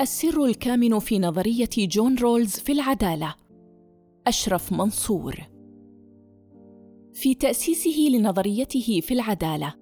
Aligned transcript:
السر 0.00 0.44
الكامن 0.44 0.98
في 0.98 1.18
نظرية 1.18 1.68
جون 1.76 2.18
رولز 2.18 2.50
في 2.50 2.72
العدالة. 2.72 3.34
أشرف 4.26 4.72
منصور. 4.72 5.34
في 7.14 7.34
تأسيسه 7.34 8.08
لنظريته 8.10 9.00
في 9.00 9.14
العدالة 9.14 9.74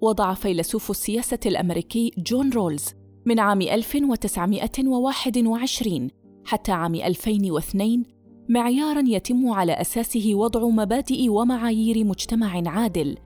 وضع 0.00 0.34
فيلسوف 0.34 0.90
السياسة 0.90 1.38
الأمريكي 1.46 2.10
جون 2.18 2.50
رولز 2.50 2.84
من 3.26 3.40
عام 3.40 3.62
1921 3.62 6.10
حتى 6.44 6.72
عام 6.72 6.94
2002 6.94 8.04
معياراً 8.48 9.04
يتم 9.06 9.50
على 9.50 9.72
أساسه 9.72 10.34
وضع 10.34 10.68
مبادئ 10.68 11.28
ومعايير 11.28 12.04
مجتمع 12.04 12.62
عادل 12.66 13.16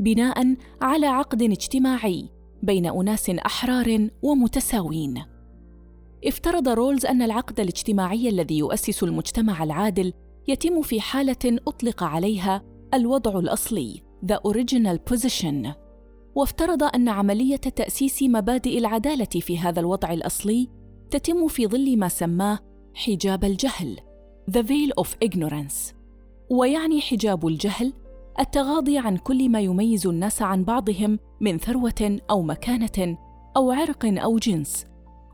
بناء 0.00 0.56
على 0.80 1.06
عقد 1.06 1.42
اجتماعي 1.42 2.28
بين 2.62 2.86
أناس 2.86 3.30
أحرار 3.30 4.08
ومتساوين. 4.22 5.31
افترض 6.24 6.68
رولز 6.68 7.06
أن 7.06 7.22
العقد 7.22 7.60
الاجتماعي 7.60 8.28
الذي 8.28 8.58
يؤسس 8.58 9.02
المجتمع 9.02 9.64
العادل 9.64 10.12
يتم 10.48 10.82
في 10.82 11.00
حالة 11.00 11.58
أطلق 11.68 12.02
عليها 12.02 12.62
الوضع 12.94 13.38
الأصلي 13.38 14.02
the 14.26 14.52
original 14.52 14.98
position. 15.12 15.68
وافترض 16.34 16.82
أن 16.82 17.08
عملية 17.08 17.56
تأسيس 17.56 18.22
مبادئ 18.22 18.78
العدالة 18.78 19.24
في 19.24 19.58
هذا 19.58 19.80
الوضع 19.80 20.12
الأصلي 20.12 20.68
تتم 21.10 21.48
في 21.48 21.66
ظل 21.66 21.98
ما 21.98 22.08
سماه 22.08 22.58
حجاب 22.94 23.44
الجهل 23.44 24.00
the 24.50 24.62
veil 24.62 25.04
of 25.04 25.08
ignorance. 25.24 25.94
ويعني 26.50 27.00
حجاب 27.00 27.46
الجهل 27.46 27.92
التغاضي 28.40 28.98
عن 28.98 29.16
كل 29.16 29.48
ما 29.48 29.60
يميز 29.60 30.06
الناس 30.06 30.42
عن 30.42 30.64
بعضهم 30.64 31.18
من 31.40 31.58
ثروة 31.58 32.18
أو 32.30 32.42
مكانة 32.42 33.18
أو 33.56 33.70
عرق 33.70 34.06
أو 34.06 34.38
جنس. 34.38 34.91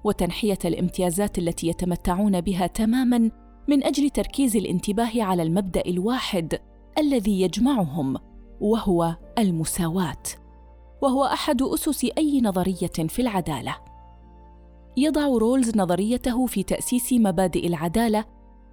وتنحية 0.08 0.58
الامتيازات 0.64 1.38
التي 1.38 1.68
يتمتعون 1.68 2.40
بها 2.40 2.66
تماما 2.66 3.30
من 3.68 3.84
أجل 3.84 4.10
تركيز 4.10 4.56
الانتباه 4.56 5.22
على 5.22 5.42
المبدأ 5.42 5.82
الواحد 5.86 6.58
الذي 6.98 7.40
يجمعهم 7.40 8.16
وهو 8.60 9.16
المساواة 9.38 10.22
وهو 11.02 11.24
أحد 11.24 11.62
أسس 11.62 12.04
أي 12.18 12.40
نظرية 12.40 13.08
في 13.08 13.22
العدالة. 13.22 13.76
يضع 14.96 15.26
رولز 15.26 15.76
نظريته 15.76 16.46
في 16.46 16.62
تأسيس 16.62 17.12
مبادئ 17.12 17.66
العدالة 17.66 18.24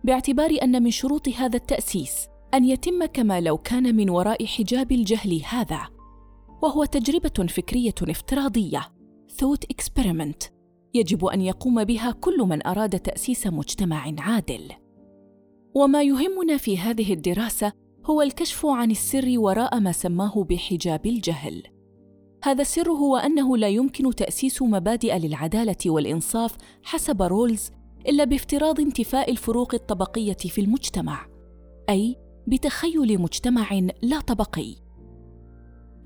باعتبار 0.04 0.58
أن 0.64 0.84
من 0.84 0.92
شروط 0.92 1.30
هذا 1.30 1.56
التأسيس 1.56 2.28
أن 2.54 2.66
يتم 2.66 3.06
كما 3.06 3.42
لو 3.42 3.58
كان 3.58 3.96
من 3.96 4.10
وراء 4.10 4.46
حجاب 4.46 4.92
الجهل 4.92 5.42
هذا 5.46 5.82
وهو 6.62 6.86
تجربة 6.86 7.48
فكرية 7.48 7.96
افتراضية 8.02 8.82
thought 9.30 9.76
experiment. 9.76 10.55
يجب 10.96 11.26
أن 11.26 11.42
يقوم 11.42 11.84
بها 11.84 12.12
كل 12.12 12.38
من 12.38 12.68
أراد 12.68 13.00
تأسيس 13.00 13.48
مجتمع 13.48 14.14
عادل. 14.20 14.72
وما 15.76 16.04
يهمنا 16.04 16.58
في 16.58 16.78
هذه 16.78 17.14
الدراسة 17.14 17.72
هو 18.06 18.22
الكشف 18.22 18.66
عن 18.66 18.92
السر 18.92 19.34
وراء 19.38 19.80
ما 19.80 19.92
سماه 19.92 20.44
بحجاب 20.50 21.06
الجهل. 21.06 21.64
هذا 22.44 22.62
السر 22.62 22.92
هو 22.92 23.18
أنه 23.18 23.58
لا 23.58 23.68
يمكن 23.68 24.16
تأسيس 24.16 24.62
مبادئ 24.62 25.18
للعدالة 25.18 25.78
والإنصاف 25.86 26.58
حسب 26.84 27.22
رولز 27.22 27.72
إلا 28.08 28.24
بافتراض 28.24 28.80
انتفاء 28.80 29.32
الفروق 29.32 29.74
الطبقية 29.74 30.34
في 30.34 30.62
المجتمع 30.62 31.28
أي 31.90 32.16
بتخيل 32.48 33.22
مجتمع 33.22 33.90
لا 34.02 34.20
طبقي. 34.20 34.85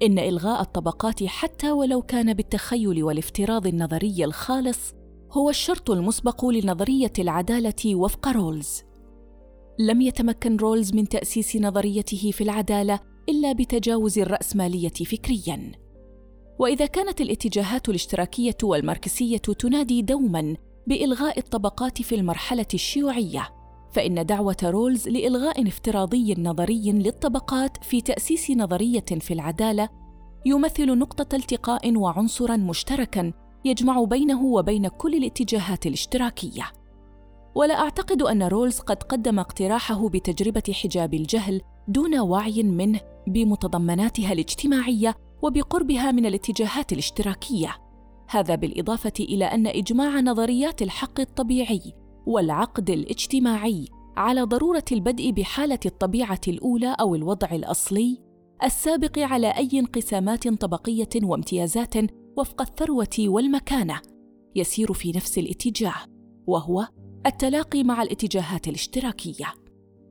إن 0.03 0.19
إلغاء 0.19 0.61
الطبقات 0.61 1.23
حتى 1.23 1.71
ولو 1.71 2.01
كان 2.01 2.33
بالتخيل 2.33 3.03
والافتراض 3.03 3.67
النظري 3.67 4.25
الخالص 4.25 4.93
هو 5.31 5.49
الشرط 5.49 5.91
المسبق 5.91 6.45
لنظرية 6.45 7.13
العدالة 7.19 7.95
وفق 7.95 8.27
رولز. 8.27 8.83
لم 9.79 10.01
يتمكن 10.01 10.57
رولز 10.57 10.93
من 10.93 11.07
تأسيس 11.07 11.55
نظريته 11.55 12.31
في 12.31 12.43
العدالة 12.43 12.99
إلا 13.29 13.53
بتجاوز 13.53 14.19
الرأسمالية 14.19 14.89
فكريا. 14.89 15.71
وإذا 16.59 16.85
كانت 16.85 17.21
الاتجاهات 17.21 17.89
الاشتراكية 17.89 18.57
والماركسية 18.63 19.37
تنادي 19.37 20.01
دوما 20.01 20.55
بإلغاء 20.87 21.39
الطبقات 21.39 22.01
في 22.01 22.15
المرحلة 22.15 22.67
الشيوعية 22.73 23.58
فإن 23.91 24.25
دعوة 24.25 24.57
رولز 24.63 25.09
لإلغاء 25.09 25.67
افتراضي 25.67 26.35
نظري 26.37 26.91
للطبقات 26.91 27.83
في 27.83 28.01
تأسيس 28.01 28.51
نظرية 28.51 29.05
في 29.19 29.33
العدالة 29.33 29.89
يمثل 30.45 30.97
نقطة 30.97 31.35
التقاء 31.35 31.95
وعنصرا 31.95 32.57
مشتركا 32.57 33.31
يجمع 33.65 34.03
بينه 34.03 34.43
وبين 34.43 34.87
كل 34.87 35.15
الاتجاهات 35.15 35.87
الاشتراكية. 35.87 36.71
ولا 37.55 37.79
أعتقد 37.79 38.21
أن 38.21 38.43
رولز 38.43 38.79
قد 38.79 39.03
قدم 39.03 39.39
اقتراحه 39.39 40.09
بتجربة 40.09 40.63
حجاب 40.73 41.13
الجهل 41.13 41.61
دون 41.87 42.19
وعي 42.19 42.63
منه 42.63 42.99
بمتضمناتها 43.27 44.33
الاجتماعية 44.33 45.15
وبقربها 45.41 46.11
من 46.11 46.25
الاتجاهات 46.25 46.93
الاشتراكية. 46.93 47.75
هذا 48.29 48.55
بالإضافة 48.55 49.13
إلى 49.19 49.45
أن 49.45 49.67
إجماع 49.67 50.19
نظريات 50.19 50.81
الحق 50.81 51.19
الطبيعي 51.19 51.93
والعقد 52.29 52.89
الاجتماعي 52.89 53.85
على 54.17 54.41
ضرورة 54.41 54.83
البدء 54.91 55.31
بحالة 55.31 55.79
الطبيعة 55.85 56.41
الأولى 56.47 56.95
أو 56.99 57.15
الوضع 57.15 57.47
الأصلي 57.51 58.17
السابق 58.63 59.19
على 59.19 59.47
أي 59.47 59.69
انقسامات 59.73 60.47
طبقية 60.47 61.09
وامتيازات 61.23 61.93
وفق 62.37 62.61
الثروة 62.61 63.15
والمكانة 63.19 64.01
يسير 64.55 64.93
في 64.93 65.11
نفس 65.11 65.37
الاتجاه 65.37 65.95
وهو 66.47 66.87
التلاقي 67.25 67.83
مع 67.83 68.01
الاتجاهات 68.01 68.67
الاشتراكية. 68.67 69.53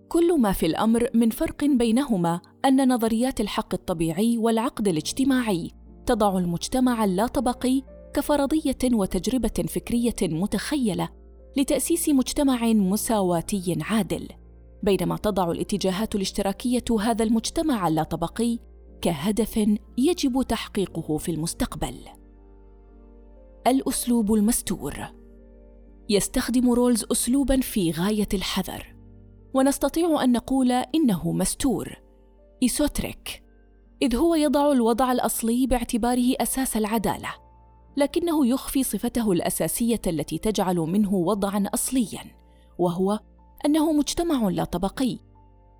كل 0.08 0.40
ما 0.40 0.52
في 0.52 0.66
الأمر 0.66 1.08
من 1.14 1.30
فرق 1.30 1.64
بينهما 1.64 2.40
أن 2.64 2.92
نظريات 2.92 3.40
الحق 3.40 3.74
الطبيعي 3.74 4.38
والعقد 4.38 4.88
الاجتماعي 4.88 5.70
تضع 6.06 6.38
المجتمع 6.38 7.04
اللاطبقي 7.04 7.82
كفرضية 8.14 8.78
وتجربة 8.92 9.64
فكرية 9.68 10.16
متخيلة 10.22 11.17
لتأسيس 11.56 12.08
مجتمع 12.08 12.66
مساواتي 12.66 13.76
عادل 13.80 14.28
بينما 14.82 15.16
تضع 15.16 15.50
الاتجاهات 15.50 16.14
الاشتراكية 16.14 16.84
هذا 17.00 17.24
المجتمع 17.24 17.88
اللاطبقي 17.88 18.58
كهدف 19.02 19.68
يجب 19.98 20.42
تحقيقه 20.42 21.16
في 21.18 21.30
المستقبل. 21.30 21.94
الأسلوب 23.66 24.34
المستور. 24.34 24.94
يستخدم 26.08 26.70
رولز 26.70 27.04
اسلوبا 27.12 27.60
في 27.60 27.90
غاية 27.90 28.28
الحذر 28.34 28.94
ونستطيع 29.54 30.24
أن 30.24 30.32
نقول 30.32 30.72
إنه 30.72 31.32
مستور. 31.32 31.96
esoteric. 32.62 33.42
إذ 34.02 34.16
هو 34.16 34.34
يضع 34.34 34.72
الوضع 34.72 35.12
الأصلي 35.12 35.66
باعتباره 35.66 36.34
أساس 36.40 36.76
العدالة. 36.76 37.47
لكنه 37.98 38.46
يخفي 38.46 38.82
صفته 38.82 39.32
الأساسية 39.32 40.00
التي 40.06 40.38
تجعل 40.38 40.76
منه 40.76 41.14
وضعا 41.14 41.64
أصليا 41.74 42.24
وهو 42.78 43.20
أنه 43.66 43.92
مجتمع 43.92 44.48
لا 44.48 44.64
طبقي. 44.64 45.18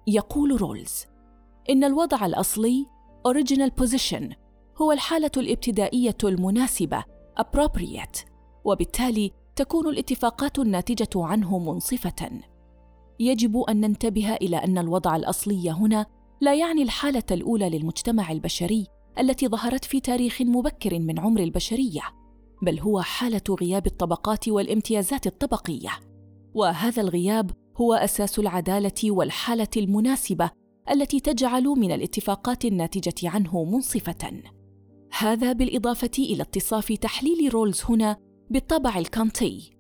يقول 0.06 0.60
رولز 0.60 1.06
إن 1.70 1.84
الوضع 1.84 2.26
الأصلي 2.26 2.86
original 3.28 3.70
position 3.82 4.34
هو 4.76 4.92
الحالة 4.92 5.30
الابتدائية 5.36 6.16
المناسبة 6.24 7.04
appropriate 7.40 8.18
وبالتالي 8.64 9.32
تكون 9.56 9.88
الاتفاقات 9.88 10.58
الناتجة 10.58 11.10
عنه 11.16 11.58
منصفة. 11.58 12.30
يجب 13.20 13.56
أن 13.56 13.80
ننتبه 13.80 14.34
إلى 14.34 14.56
أن 14.56 14.78
الوضع 14.78 15.16
الأصلي 15.16 15.70
هنا 15.70 16.06
لا 16.40 16.54
يعني 16.54 16.82
الحالة 16.82 17.22
الأولى 17.30 17.70
للمجتمع 17.70 18.32
البشري 18.32 18.86
التي 19.18 19.48
ظهرت 19.48 19.84
في 19.84 20.00
تاريخ 20.00 20.42
مبكر 20.42 20.98
من 20.98 21.18
عمر 21.18 21.40
البشرية 21.40 22.02
بل 22.62 22.80
هو 22.80 23.00
حالة 23.00 23.42
غياب 23.60 23.86
الطبقات 23.86 24.48
والامتيازات 24.48 25.26
الطبقية. 25.26 25.90
وهذا 26.54 27.02
الغياب 27.02 27.50
هو 27.76 27.94
أساس 27.94 28.38
العدالة 28.38 29.10
والحالة 29.10 29.68
المناسبة 29.76 30.50
التي 30.90 31.20
تجعل 31.20 31.64
من 31.64 31.92
الاتفاقات 31.92 32.64
الناتجة 32.64 33.28
عنه 33.28 33.64
منصفة. 33.64 34.42
هذا 35.18 35.52
بالإضافة 35.52 36.10
إلى 36.18 36.42
اتصاف 36.42 36.92
تحليل 36.92 37.54
رولز 37.54 37.82
هنا 37.88 38.16
بالطابع 38.50 38.98
الكانتي 38.98 39.70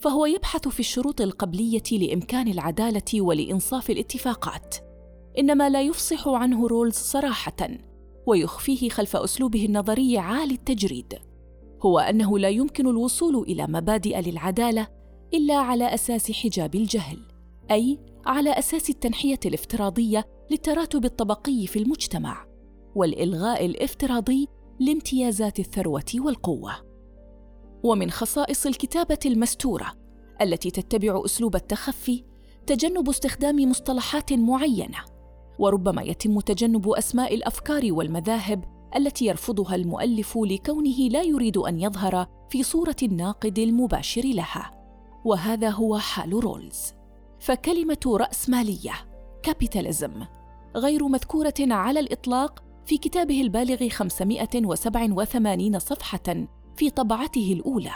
فهو 0.00 0.26
يبحث 0.26 0.68
في 0.68 0.80
الشروط 0.80 1.20
القبلية 1.20 1.82
لإمكان 1.92 2.48
العدالة 2.48 3.22
ولإنصاف 3.22 3.90
الاتفاقات. 3.90 4.76
إنما 5.38 5.68
لا 5.68 5.82
يفصح 5.82 6.28
عنه 6.28 6.66
رولز 6.66 6.94
صراحة. 6.94 7.91
ويخفيه 8.26 8.88
خلف 8.88 9.16
أسلوبه 9.16 9.64
النظري 9.64 10.18
عالي 10.18 10.54
التجريد. 10.54 11.18
هو 11.82 11.98
أنه 11.98 12.38
لا 12.38 12.48
يمكن 12.48 12.86
الوصول 12.86 13.36
إلى 13.36 13.66
مبادئ 13.66 14.20
للعدالة 14.20 14.88
إلا 15.34 15.54
على 15.54 15.94
أساس 15.94 16.32
حجاب 16.32 16.74
الجهل 16.74 17.18
أي 17.70 17.98
على 18.26 18.50
أساس 18.50 18.90
التنحية 18.90 19.40
الافتراضية 19.46 20.24
للتراتب 20.50 21.04
الطبقي 21.04 21.66
في 21.66 21.78
المجتمع 21.78 22.46
والإلغاء 22.94 23.66
الافتراضي 23.66 24.48
لامتيازات 24.80 25.58
الثروة 25.58 26.04
والقوة. 26.14 26.72
ومن 27.82 28.10
خصائص 28.10 28.66
الكتابة 28.66 29.18
المستورة 29.26 29.92
التي 30.42 30.70
تتبع 30.70 31.22
أسلوب 31.24 31.56
التخفي 31.56 32.24
تجنب 32.66 33.08
استخدام 33.08 33.70
مصطلحات 33.70 34.32
معينة 34.32 34.98
وربما 35.58 36.02
يتم 36.02 36.40
تجنب 36.40 36.88
أسماء 36.88 37.34
الأفكار 37.34 37.92
والمذاهب 37.92 38.64
التي 38.96 39.26
يرفضها 39.26 39.74
المؤلف 39.74 40.38
لكونه 40.38 41.08
لا 41.10 41.22
يريد 41.22 41.56
أن 41.56 41.80
يظهر 41.80 42.26
في 42.50 42.62
صورة 42.62 42.96
الناقد 43.02 43.58
المباشر 43.58 44.22
لها. 44.24 44.70
وهذا 45.24 45.70
هو 45.70 45.98
حال 45.98 46.44
رولز. 46.44 46.92
فكلمة 47.40 48.00
رأسمالية 48.06 48.92
capitalism 49.42 50.24
غير 50.76 51.08
مذكورة 51.08 51.54
على 51.60 52.00
الإطلاق 52.00 52.62
في 52.86 52.98
كتابه 52.98 53.40
البالغ 53.40 53.88
587 53.88 55.78
صفحة 55.78 56.46
في 56.76 56.90
طبعته 56.90 57.52
الأولى. 57.52 57.94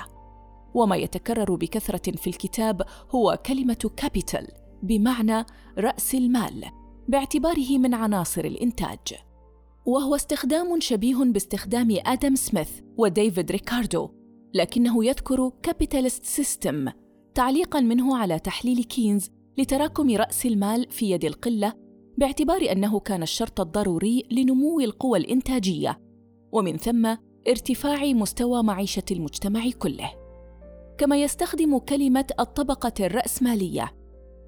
وما 0.74 0.96
يتكرر 0.96 1.54
بكثرة 1.54 2.16
في 2.16 2.26
الكتاب 2.26 2.82
هو 3.10 3.38
كلمة 3.46 3.90
capital 3.96 4.48
بمعنى 4.82 5.46
رأس 5.78 6.14
المال. 6.14 6.64
باعتباره 7.08 7.78
من 7.78 7.94
عناصر 7.94 8.44
الإنتاج 8.44 8.98
وهو 9.86 10.14
استخدام 10.14 10.80
شبيه 10.80 11.16
باستخدام 11.16 11.96
آدم 12.06 12.34
سميث 12.34 12.70
وديفيد 12.96 13.50
ريكاردو 13.50 14.10
لكنه 14.54 15.04
يذكر 15.04 15.52
capitalist 15.62 16.24
system 16.24 16.88
تعليقا 17.34 17.80
منه 17.80 18.16
على 18.16 18.38
تحليل 18.38 18.84
كينز 18.84 19.30
لتراكم 19.58 20.16
رأس 20.16 20.46
المال 20.46 20.86
في 20.90 21.10
يد 21.10 21.24
القلة 21.24 21.72
باعتبار 22.18 22.72
أنه 22.72 23.00
كان 23.00 23.22
الشرط 23.22 23.60
الضروري 23.60 24.22
لنمو 24.30 24.80
القوى 24.80 25.18
الإنتاجية 25.18 26.00
ومن 26.52 26.76
ثم 26.76 27.16
ارتفاع 27.48 28.04
مستوى 28.04 28.62
معيشة 28.62 29.02
المجتمع 29.10 29.70
كله. 29.70 30.10
كما 30.98 31.22
يستخدم 31.22 31.78
كلمة 31.78 32.26
الطبقة 32.40 32.92
الرأسمالية 33.00 33.92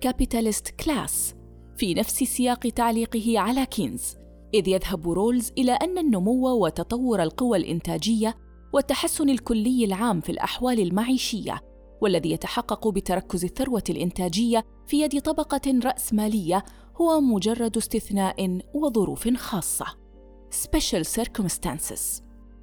capitalist 0.06 0.84
class 0.84 1.37
في 1.78 1.94
نفس 1.94 2.24
سياق 2.24 2.58
تعليقه 2.58 3.38
على 3.38 3.66
كينز 3.66 4.16
إذ 4.54 4.68
يذهب 4.68 5.08
رولز 5.08 5.52
إلى 5.58 5.72
أن 5.72 5.98
النمو 5.98 6.64
وتطور 6.64 7.22
القوى 7.22 7.58
الإنتاجية 7.58 8.34
والتحسن 8.72 9.28
الكلي 9.28 9.84
العام 9.84 10.20
في 10.20 10.32
الأحوال 10.32 10.80
المعيشية 10.80 11.60
والذي 12.00 12.30
يتحقق 12.30 12.88
بتركز 12.88 13.44
الثروة 13.44 13.82
الإنتاجية 13.90 14.64
في 14.86 15.00
يد 15.00 15.20
طبقة 15.20 15.80
رأسمالية 15.84 16.64
هو 17.00 17.20
مجرد 17.20 17.76
استثناء 17.76 18.58
وظروف 18.74 19.28
خاصة. 19.28 19.86
Special 20.50 21.04
circumstances. 21.20 22.22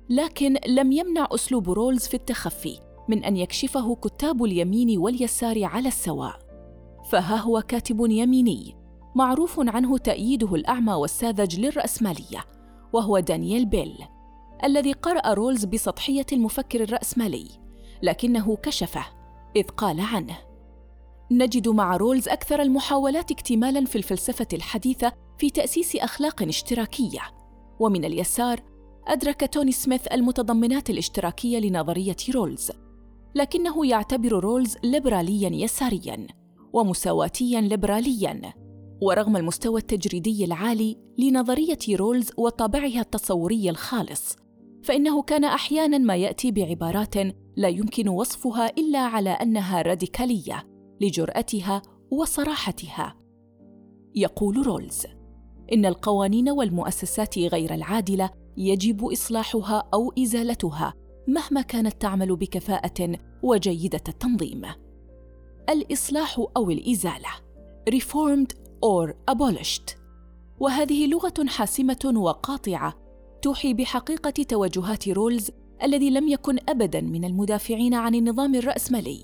لكن 0.09 0.57
لم 0.67 0.91
يمنع 0.91 1.27
أسلوب 1.31 1.69
رولز 1.69 2.07
في 2.07 2.13
التخفي 2.13 2.79
من 3.09 3.23
أن 3.23 3.37
يكشفه 3.37 3.95
كتاب 3.95 4.43
اليمين 4.43 4.97
واليسار 4.97 5.63
على 5.63 5.87
السواء. 5.87 6.39
فها 7.11 7.35
هو 7.35 7.61
كاتب 7.61 7.99
يميني. 8.09 8.84
معروف 9.15 9.59
عنه 9.59 9.97
تأييده 9.97 10.55
الأعمى 10.55 10.93
والساذج 10.93 11.59
للرأسمالية 11.59 12.45
وهو 12.93 13.19
دانييل 13.19 13.65
بيل 13.65 13.97
الذي 14.63 14.91
قرأ 14.91 15.33
رولز 15.33 15.65
بسطحية 15.65 16.25
المفكر 16.33 16.83
الرأسمالي 16.83 17.47
لكنه 18.03 18.55
كشفه 18.55 19.05
إذ 19.55 19.63
قال 19.63 19.99
عنه 19.99 20.37
نجد 21.31 21.67
مع 21.67 21.97
رولز 21.97 22.29
أكثر 22.29 22.61
المحاولات 22.61 23.31
اكتمالا 23.31 23.85
في 23.85 23.95
الفلسفة 23.95 24.47
الحديثة 24.53 25.11
في 25.37 25.49
تأسيس 25.49 25.95
أخلاق 25.95 26.43
اشتراكية 26.43 27.21
ومن 27.79 28.05
اليسار 28.05 28.59
أدرك 29.07 29.53
توني 29.53 29.71
سميث 29.71 30.07
المتضمنات 30.07 30.89
الاشتراكية 30.89 31.59
لنظرية 31.59 32.15
رولز 32.35 32.71
لكنه 33.35 33.87
يعتبر 33.87 34.29
رولز 34.29 34.77
ليبراليا 34.83 35.49
يساريا 35.49 36.27
ومساواتيا 36.73 37.61
ليبراليا. 37.61 38.64
ورغم 39.01 39.37
المستوى 39.37 39.81
التجريدي 39.81 40.45
العالي 40.45 40.97
لنظرية 41.17 41.79
رولز 41.91 42.31
وطابعها 42.37 42.99
التصوري 42.99 43.69
الخالص 43.69 44.35
فإنه 44.83 45.21
كان 45.21 45.43
أحيانا 45.43 45.97
ما 45.97 46.15
يأتي 46.15 46.51
بعبارات 46.51 47.15
لا 47.55 47.67
يمكن 47.67 48.09
وصفها 48.09 48.69
إلا 48.77 48.99
على 48.99 49.29
أنها 49.29 49.81
راديكالية 49.81 50.67
لجرأتها 51.01 51.81
وصراحتها. 52.11 53.15
يقول 54.15 54.67
رولز 54.67 55.05
إن 55.73 55.85
القوانين 55.85 56.49
والمؤسسات 56.49 57.39
غير 57.39 57.73
العادلة 57.73 58.29
يجب 58.57 59.05
إصلاحها 59.05 59.89
أو 59.93 60.13
إزالتها 60.19 60.93
مهما 61.27 61.61
كانت 61.61 62.01
تعمل 62.01 62.35
بكفاءة 62.35 63.17
وجيدة 63.43 64.03
التنظيم. 64.07 64.61
الإصلاح 65.69 66.45
أو 66.57 66.69
الإزالة 66.69 67.29
reformed 67.89 68.64
or 68.85 69.13
abolished. 69.31 69.95
وهذه 70.59 71.07
لغة 71.07 71.47
حاسمة 71.47 72.13
وقاطعة 72.15 72.93
توحي 73.41 73.73
بحقيقة 73.73 74.43
توجهات 74.43 75.09
رولز 75.09 75.51
الذي 75.83 76.09
لم 76.09 76.27
يكن 76.27 76.57
ابدا 76.69 77.01
من 77.01 77.25
المدافعين 77.25 77.93
عن 77.93 78.15
النظام 78.15 78.55
الرأسمالي 78.55 79.19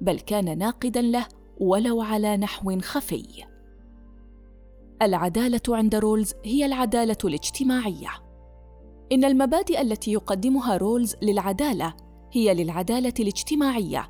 بل 0.00 0.20
كان 0.20 0.58
ناقدا 0.58 1.02
له 1.02 1.26
ولو 1.60 2.02
على 2.02 2.36
نحو 2.36 2.80
خفي. 2.80 3.44
العدالة 5.02 5.60
عند 5.68 5.94
رولز 5.94 6.34
هي 6.44 6.66
العدالة 6.66 7.16
الاجتماعية. 7.24 8.10
إن 9.12 9.24
المبادئ 9.24 9.80
التي 9.80 10.12
يقدمها 10.12 10.76
رولز 10.76 11.16
للعدالة 11.22 11.94
هي 12.32 12.54
للعدالة 12.54 13.14
الاجتماعية 13.20 14.08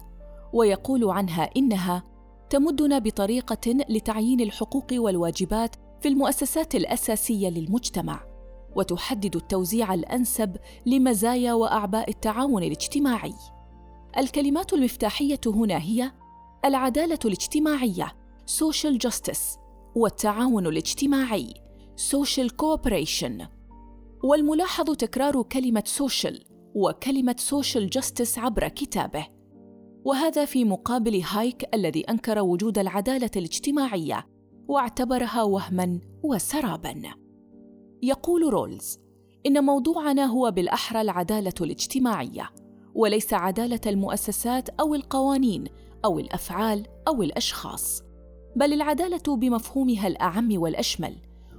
ويقول 0.53 1.11
عنها 1.11 1.51
إنها 1.57 2.05
تمدنا 2.51 2.99
بطريقة 2.99 3.85
لتعيين 3.89 4.41
الحقوق 4.41 4.87
والواجبات 4.93 5.77
في 6.01 6.09
المؤسسات 6.09 6.75
الأساسية 6.75 7.49
للمجتمع 7.49 8.21
وتحدد 8.77 9.37
التوزيع 9.37 9.95
الأنسب 9.95 10.57
لمزايا 10.87 11.53
وأعباء 11.53 12.11
التعاون 12.11 12.63
الاجتماعي. 12.63 13.35
الكلمات 14.19 14.73
المفتاحية 14.73 15.41
هنا 15.47 15.79
هي 15.79 16.13
العدالة 16.65 17.19
الاجتماعية 17.25 18.17
social 18.61 19.09
justice 19.09 19.59
والتعاون 19.95 20.67
الاجتماعي 20.67 21.55
social 22.13 22.49
cooperation. 22.63 23.43
والملاحظ 24.25 24.91
تكرار 24.91 25.43
كلمة 25.43 25.85
social 26.03 26.35
وكلمة 26.75 27.37
social 27.51 28.01
justice 28.01 28.39
عبر 28.39 28.69
كتابه. 28.69 29.38
وهذا 30.05 30.45
في 30.45 30.65
مقابل 30.65 31.23
هايك 31.23 31.75
الذي 31.75 32.01
أنكر 32.01 32.39
وجود 32.39 32.79
العدالة 32.79 33.31
الاجتماعية 33.37 34.27
واعتبرها 34.69 35.43
وهما 35.43 36.01
وسرابا. 36.23 37.03
يقول 38.03 38.53
رولز 38.53 38.99
إن 39.47 39.65
موضوعنا 39.65 40.25
هو 40.25 40.51
بالأحرى 40.51 41.01
العدالة 41.01 41.55
الاجتماعية 41.61 42.51
وليس 42.95 43.35
عدالة 43.35 43.81
المؤسسات 43.87 44.69
أو 44.69 44.95
القوانين 44.95 45.65
أو 46.05 46.19
الأفعال 46.19 46.87
أو 47.09 47.23
الأشخاص 47.23 48.03
بل 48.57 48.73
العدالة 48.73 49.37
بمفهومها 49.37 50.07
الأعم 50.07 50.61
والأشمل 50.61 51.17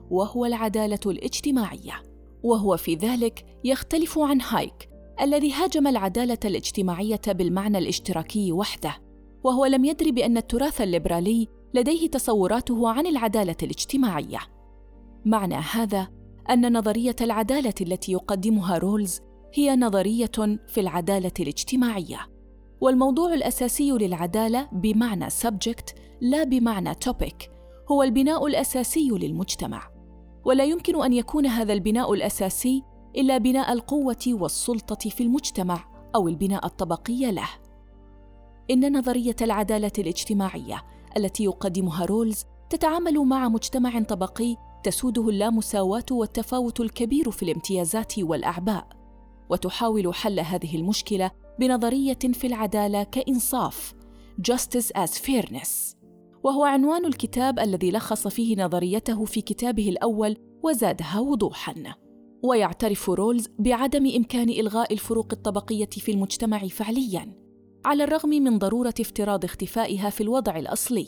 وهو 0.10 0.46
العدالة 0.46 1.00
الاجتماعية 1.06 2.04
وهو 2.44 2.78
في 2.78 2.96
ذلك 2.96 3.46
يختلف 3.64 4.20
عن 4.20 4.42
هايك. 4.42 4.89
الذي 5.22 5.54
هاجم 5.54 5.88
العدالة 5.88 6.38
الاجتماعية 6.46 7.22
بالمعنى 7.28 7.78
الاشتراكي 7.78 8.52
وحده 8.52 8.96
وهو 9.44 9.66
لم 9.66 9.86
يدر 9.86 10.12
بأن 10.12 10.38
التراث 10.38 10.82
الليبرالي 10.82 11.48
لديه 11.74 12.10
تصوراته 12.10 12.90
عن 12.90 13.08
العدالة 13.08 13.56
الاجتماعية. 13.64 14.40
معنى 15.26 15.56
هذا 15.56 16.08
أن 16.50 16.78
نظرية 16.78 17.16
العدالة 17.22 17.74
التي 17.82 18.12
يقدمها 18.12 18.78
رولز 18.78 19.22
هي 19.54 19.76
نظرية 19.76 20.60
في 20.68 20.80
العدالة 20.80 21.32
الاجتماعية 21.40 22.20
والموضوع 22.82 23.34
الأساسي 23.34 23.92
للعدالة 23.92 24.70
بمعنى 24.72 25.30
subject 25.30 25.96
لا 26.22 26.44
بمعنى 26.44 26.94
topic 26.94 27.50
هو 27.92 28.04
البناء 28.04 28.48
الأساسي 28.48 29.10
للمجتمع. 29.10 29.90
ولا 30.46 30.64
يمكن 30.64 31.04
أن 31.04 31.14
يكون 31.14 31.46
هذا 31.46 31.74
البناء 31.74 32.14
الأساسي 32.14 32.84
إلا 33.16 33.38
بناء 33.38 33.74
القوة 33.74 34.26
والسلطة 34.28 35.10
في 35.10 35.24
المجتمع 35.24 35.86
أو 36.16 36.28
البناء 36.28 36.66
الطبقي 36.66 37.32
له. 37.32 37.50
إن 38.72 38.98
نظرية 38.98 39.36
العدالة 39.42 39.92
الاجتماعية 39.98 40.84
التي 41.18 41.44
يقدمها 41.44 42.06
رولز 42.06 42.46
تتعامل 42.70 43.18
مع 43.20 43.50
مجتمع 43.50 44.02
طبقي 44.02 44.56
تسوده 44.84 45.30
اللامساواة 45.30 46.06
والتفاوت 46.12 46.80
الكبير 46.80 47.32
في 47.32 47.44
الامتيازات 47.44 48.20
والأعباء 48.20 48.88
وتحاول 49.50 50.14
حل 50.14 50.40
هذه 50.40 50.76
المشكلة 50.76 51.32
بنظرية 51.60 52.20
في 52.34 52.48
العدالة 52.48 53.04
كإنصاف 53.04 53.94
justice 54.52 54.92
as 54.98 55.10
fairness. 55.10 55.96
وهو 56.44 56.64
عنوان 56.64 57.06
الكتاب 57.06 57.60
الذي 57.60 57.92
لخص 57.92 58.28
فيه 58.28 58.64
نظريته 58.64 59.26
في 59.26 59.42
كتابه 59.42 59.90
الأول 59.90 60.38
وزادها 60.64 61.20
وضوحا. 61.20 61.74
ويعترف 62.44 63.10
رولز 63.10 63.48
بعدم 63.60 64.16
إمكان 64.16 64.50
إلغاء 64.50 64.94
الفروق 64.94 65.28
الطبقية 65.32 65.90
في 65.90 66.12
المجتمع 66.12 66.68
فعلياً 66.68 67.50
على 67.86 68.04
الرغم 68.04 68.30
من 68.30 68.58
ضرورة 68.58 68.94
افتراض 69.00 69.46
اختفائها 69.46 70.10
في 70.10 70.22
الوضع 70.22 70.58
الأصلي. 70.58 71.08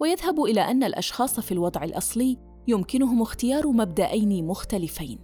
ويذهب 0.00 0.44
إلى 0.44 0.60
أن 0.60 0.84
الأشخاص 0.84 1.40
في 1.40 1.52
الوضع 1.52 1.84
الأصلي 1.84 2.38
يمكنهم 2.68 3.22
اختيار 3.22 3.68
مبدأين 3.68 4.46
مختلفين. 4.46 5.18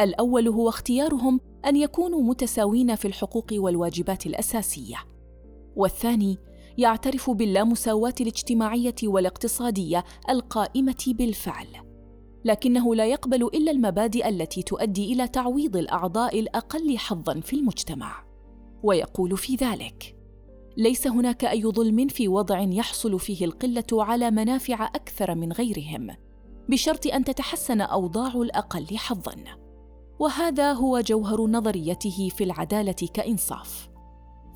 الأول 0.00 0.48
هو 0.48 0.68
اختيارهم 0.68 1.40
أن 1.66 1.76
يكونوا 1.76 2.22
متساوين 2.22 2.94
في 2.94 3.08
الحقوق 3.08 3.46
والواجبات 3.52 4.26
الأساسية. 4.26 4.96
والثاني 5.76 6.38
يعترف 6.78 7.30
باللامساواة 7.30 8.14
الاجتماعية 8.20 8.94
والاقتصادية 9.04 10.04
القائمة 10.30 11.04
بالفعل. 11.06 11.89
لكنه 12.44 12.94
لا 12.94 13.06
يقبل 13.06 13.44
إلا 13.44 13.70
المبادئ 13.70 14.28
التي 14.28 14.62
تؤدي 14.62 15.12
إلى 15.12 15.28
تعويض 15.28 15.76
الأعضاء 15.76 16.40
الأقل 16.40 16.98
حظاً 16.98 17.40
في 17.40 17.56
المجتمع. 17.56 18.24
ويقول 18.82 19.36
في 19.36 19.56
ذلك 19.56 20.16
ليس 20.76 21.06
هناك 21.06 21.44
أي 21.44 21.62
ظلم 21.62 22.08
في 22.08 22.28
وضع 22.28 22.60
يحصل 22.60 23.18
فيه 23.18 23.44
القلة 23.44 23.84
على 23.92 24.30
منافع 24.30 24.84
أكثر 24.84 25.34
من 25.34 25.52
غيرهم 25.52 26.10
بشرط 26.68 27.06
أن 27.06 27.24
تتحسن 27.24 27.80
أوضاع 27.80 28.34
الأقل 28.34 28.96
حظا. 28.96 29.34
وهذا 30.18 30.72
هو 30.72 31.00
جوهر 31.00 31.46
نظريته 31.46 32.28
في 32.36 32.44
العدالة 32.44 33.08
كإنصاف. 33.14 33.90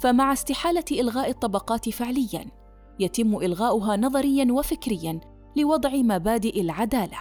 فمع 0.00 0.32
استحالة 0.32 0.84
إلغاء 0.92 1.30
الطبقات 1.30 1.88
فعليا 1.88 2.46
يتم 3.00 3.36
إلغاؤها 3.36 3.96
نظريا 3.96 4.52
وفكريا 4.52 5.20
لوضع 5.56 5.90
مبادئ 5.94 6.60
العدالة 6.60 7.18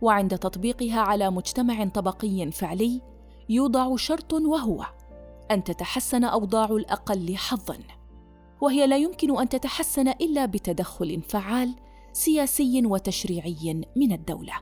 وعند 0.00 0.38
تطبيقها 0.38 1.00
على 1.00 1.30
مجتمع 1.30 1.84
طبقي 1.84 2.50
فعلي 2.50 3.00
يوضع 3.48 3.96
شرط 3.96 4.32
وهو 4.32 4.86
أن 5.50 5.64
تتحسن 5.64 6.24
أوضاع 6.24 6.64
الأقل 6.64 7.36
حظا. 7.36 7.78
وهي 8.60 8.86
لا 8.86 8.96
يمكن 8.96 9.40
أن 9.40 9.48
تتحسن 9.48 10.08
إلا 10.08 10.46
بتدخل 10.46 11.22
فعال 11.22 11.74
سياسي 12.12 12.86
وتشريعي 12.86 13.84
من 13.96 14.12
الدولة. 14.12 14.52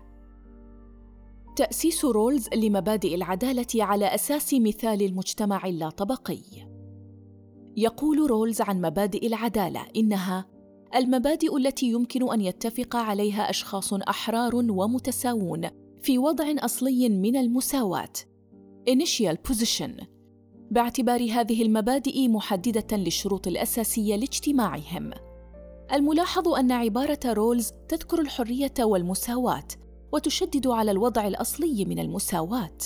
تأسيس 1.56 2.04
رولز 2.04 2.48
لمبادئ 2.54 3.14
العدالة 3.14 3.66
على 3.74 4.14
أساس 4.14 4.54
مثال 4.54 5.02
المجتمع 5.02 5.66
اللاطبقي 5.66 6.42
يقول 7.76 8.30
رولز 8.30 8.60
عن 8.60 8.80
مبادئ 8.80 9.26
العدالة 9.26 9.86
إنها 9.96 10.46
المبادئ 10.94 11.56
التي 11.56 11.87
يمكن 11.87 12.32
أن 12.32 12.40
يتفق 12.40 12.96
عليها 12.96 13.50
أشخاص 13.50 13.94
أحرار 13.94 14.54
ومتساوون 14.54 15.68
في 16.02 16.18
وضع 16.18 16.44
أصلي 16.58 17.08
من 17.08 17.37
المساواة. 17.37 18.12
Initial 18.90 19.37
position. 19.50 20.04
باعتبار 20.70 21.30
هذه 21.30 21.62
المبادئ 21.62 22.28
محددة 22.28 22.96
للشروط 22.96 23.46
الأساسية 23.46 24.16
لاجتماعهم. 24.16 25.11
الملاحظ 25.92 26.49
أن 26.49 26.72
عبارة 26.72 27.20
رولز 27.25 27.72
تذكر 27.88 28.20
الحرية 28.20 28.75
والمساواة 28.80 29.68
وتشدد 30.12 30.66
على 30.66 30.90
الوضع 30.90 31.26
الأصلي 31.26 31.84
من 31.84 31.99
المساواة 31.99 32.78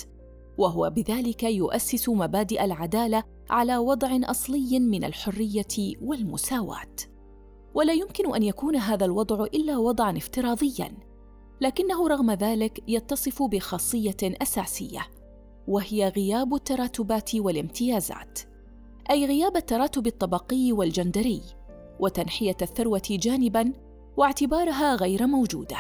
وهو 0.59 0.91
بذلك 0.91 1.43
يؤسس 1.43 2.09
مبادئ 2.09 2.65
العدالة 2.65 3.23
على 3.51 3.77
وضع 3.77 4.19
أصلي 4.25 4.81
من 4.81 5.05
الحرية 5.05 5.95
والمساواة. 6.03 7.16
ولا 7.77 7.93
يمكن 7.93 8.35
أن 8.35 8.43
يكون 8.43 8.77
هذا 8.77 9.05
الوضع 9.05 9.45
إلا 9.45 9.77
وضعا 9.77 10.17
افتراضيا 10.17 10.99
لكنه 11.61 12.09
رغم 12.09 12.31
ذلك 12.31 12.83
يتصف 12.89 13.43
بخاصية 13.43 14.17
أساسية 14.23 15.07
وهي 15.69 16.09
غياب 16.09 16.55
التراتبات 16.55 17.35
والامتيازات 17.35 18.41
أي 19.11 19.27
غياب 19.27 19.57
التراتب 19.57 20.07
الطبقي 20.07 20.73
والجندري 20.73 21.43
وتنحية 22.01 22.57
الثروة 22.63 23.03
جانبا 23.11 23.73
واعتبارها 24.17 24.95
غير 24.95 25.27
موجودة. 25.27 25.77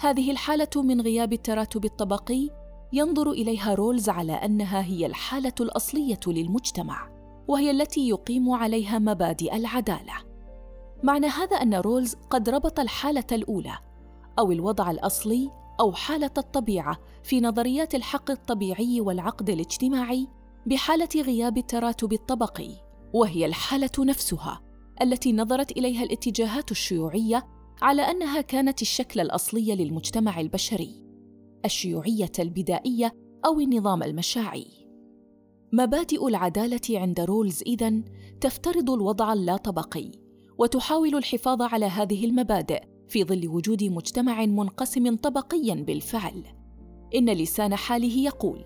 هذه 0.00 0.30
الحالة 0.30 0.68
من 0.76 1.00
غياب 1.00 1.32
التراتب 1.32 1.84
الطبقي 1.84 2.50
ينظر 2.92 3.30
إليها 3.30 3.74
رولز 3.74 4.08
على 4.08 4.32
أنها 4.32 4.82
هي 4.82 5.06
الحالة 5.06 5.54
الأصلية 5.60 6.20
للمجتمع 6.26 7.08
وهي 7.48 7.70
التي 7.70 8.08
يقيم 8.08 8.50
عليها 8.50 8.98
مبادئ 8.98 9.56
العدالة. 9.56 10.35
معنى 11.02 11.26
هذا 11.26 11.56
أن 11.56 11.74
رولز 11.74 12.14
قد 12.30 12.48
ربط 12.48 12.80
الحالة 12.80 13.26
الأولى 13.32 13.78
أو 14.38 14.52
الوضع 14.52 14.90
الأصلي 14.90 15.50
أو 15.80 15.92
حالة 15.92 16.30
الطبيعة 16.38 16.98
في 17.22 17.40
نظريات 17.40 17.94
الحق 17.94 18.30
الطبيعي 18.30 19.00
والعقد 19.00 19.50
الاجتماعي 19.50 20.28
بحالة 20.66 21.08
غياب 21.16 21.58
التراتب 21.58 22.12
الطبقي 22.12 22.70
وهي 23.12 23.46
الحالة 23.46 23.90
نفسها 23.98 24.62
التي 25.02 25.32
نظرت 25.32 25.70
إليها 25.70 26.02
الاتجاهات 26.02 26.70
الشيوعية 26.70 27.46
على 27.82 28.02
أنها 28.02 28.40
كانت 28.40 28.82
الشكل 28.82 29.20
الأصلي 29.20 29.74
للمجتمع 29.74 30.40
البشري 30.40 31.06
الشيوعية 31.64 32.32
البدائية 32.38 33.12
أو 33.46 33.60
النظام 33.60 34.02
المشاعي. 34.02 34.66
مبادئ 35.72 36.28
العدالة 36.28 36.80
عند 36.90 37.20
رولز 37.20 37.62
إذن 37.66 38.04
تفترض 38.40 38.90
الوضع 38.90 39.32
اللاطبقي 39.32 40.25
وتحاول 40.58 41.14
الحفاظ 41.14 41.62
على 41.62 41.86
هذه 41.86 42.24
المبادئ 42.24 42.82
في 43.08 43.24
ظل 43.24 43.48
وجود 43.48 43.84
مجتمع 43.84 44.46
منقسم 44.46 45.16
طبقيا 45.16 45.74
بالفعل. 45.74 46.44
إن 47.14 47.30
لسان 47.30 47.76
حاله 47.76 48.18
يقول 48.18 48.64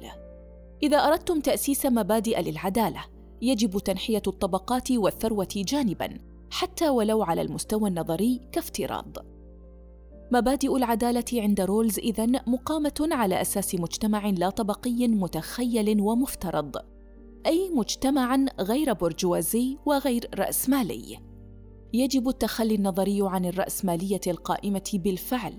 إذا 0.82 0.96
أردتم 0.96 1.40
تأسيس 1.40 1.86
مبادئ 1.86 2.42
للعدالة 2.42 3.04
يجب 3.42 3.78
تنحية 3.78 4.22
الطبقات 4.26 4.92
والثروة 4.92 5.48
جانبا 5.56 6.18
حتى 6.50 6.88
ولو 6.88 7.22
على 7.22 7.42
المستوى 7.42 7.88
النظري 7.88 8.40
كافتراض. 8.52 9.16
مبادئ 10.32 10.76
العدالة 10.76 11.24
عند 11.34 11.60
رولز 11.60 11.98
إذن 11.98 12.40
مقامة 12.46 13.08
على 13.12 13.40
أساس 13.40 13.74
مجتمع 13.74 14.30
لا 14.30 14.50
طبقي 14.50 15.08
متخيل 15.08 16.00
ومفترض 16.00 16.76
أي 17.46 17.70
مجتمع 17.70 18.46
غير 18.60 18.92
برجوازي 18.92 19.76
وغير 19.86 20.30
رأسمالي. 20.34 21.29
يجب 21.92 22.28
التخلي 22.28 22.74
النظري 22.74 23.18
عن 23.22 23.44
الرأسمالية 23.44 24.20
القائمة 24.26 24.90
بالفعل 24.94 25.54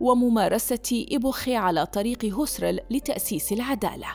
وممارسة 0.00 1.06
إبوخي 1.12 1.56
على 1.56 1.86
طريق 1.86 2.24
هوسرل 2.24 2.80
لتأسيس 2.90 3.52
العدالة. 3.52 4.08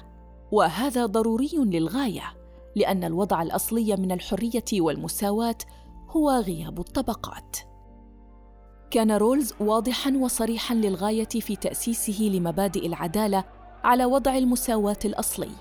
وهذا 0.51 1.05
ضروري 1.05 1.51
للغاية 1.55 2.23
لأن 2.75 3.03
الوضع 3.03 3.41
الأصلي 3.41 3.95
من 3.95 4.11
الحرية 4.11 4.63
والمساواة 4.73 5.57
هو 6.09 6.31
غياب 6.31 6.79
الطبقات. 6.79 7.57
كان 8.91 9.11
رولز 9.11 9.53
واضحا 9.59 10.17
وصريحا 10.17 10.75
للغاية 10.75 11.29
في 11.29 11.55
تأسيسه 11.55 12.23
لمبادئ 12.23 12.87
العدالة 12.87 13.43
على 13.83 14.05
وضع 14.05 14.37
المساواة 14.37 14.99
الأصلي 15.05 15.51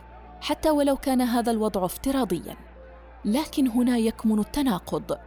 حتى 0.40 0.70
ولو 0.70 0.96
كان 0.96 1.20
هذا 1.20 1.52
الوضع 1.52 1.84
افتراضيا. 1.84 2.56
لكن 3.24 3.68
هنا 3.68 3.98
يكمن 3.98 4.38
التناقض. 4.38 5.18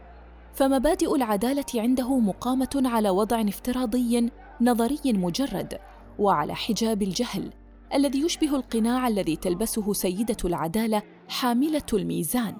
فمبادئ 0.56 1.16
العدالة 1.16 1.64
عنده 1.74 2.18
مقامة 2.18 2.82
على 2.84 3.10
وضع 3.10 3.40
افتراضي 3.40 4.30
نظري 4.60 5.00
مجرد 5.04 5.78
وعلى 6.18 6.54
حجاب 6.54 7.02
الجهل 7.02 7.50
الذي 7.94 8.20
يشبه 8.20 8.56
القناع 8.56 9.08
الذي 9.08 9.36
تلبسه 9.36 9.92
سيدة 9.92 10.36
العدالة 10.44 11.02
حاملة 11.28 11.82
الميزان 11.92 12.56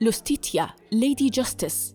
Iustitia 0.00 0.70
Lady 0.92 1.28
Justice 1.28 1.94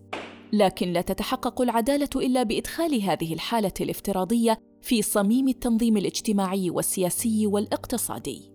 لكن 0.52 0.92
لا 0.92 1.00
تتحقق 1.00 1.60
العدالة 1.60 2.08
إلا 2.16 2.42
بإدخال 2.42 3.02
هذه 3.02 3.34
الحالة 3.34 3.72
الافتراضية 3.80 4.58
في 4.82 5.02
صميم 5.02 5.48
التنظيم 5.48 5.96
الاجتماعي 5.96 6.70
والسياسي 6.70 7.46
والاقتصادي. 7.46 8.52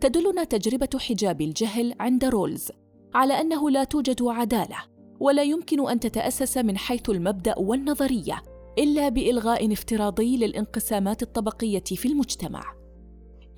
تدلنا 0.00 0.44
تجربة 0.44 0.98
حجاب 0.98 1.40
الجهل 1.40 1.94
عند 2.00 2.24
رولز 2.24 2.68
على 3.14 3.40
أنه 3.40 3.70
لا 3.70 3.84
توجد 3.84 4.22
عدالة. 4.22 4.91
ولا 5.22 5.42
يمكن 5.42 5.88
أن 5.88 6.00
تتأسس 6.00 6.58
من 6.58 6.78
حيث 6.78 7.10
المبدأ 7.10 7.58
والنظرية 7.58 8.42
إلا 8.78 9.08
بإلغاء 9.08 9.72
افتراضي 9.72 10.36
للانقسامات 10.36 11.22
الطبقية 11.22 11.84
في 11.84 12.08
المجتمع. 12.08 12.62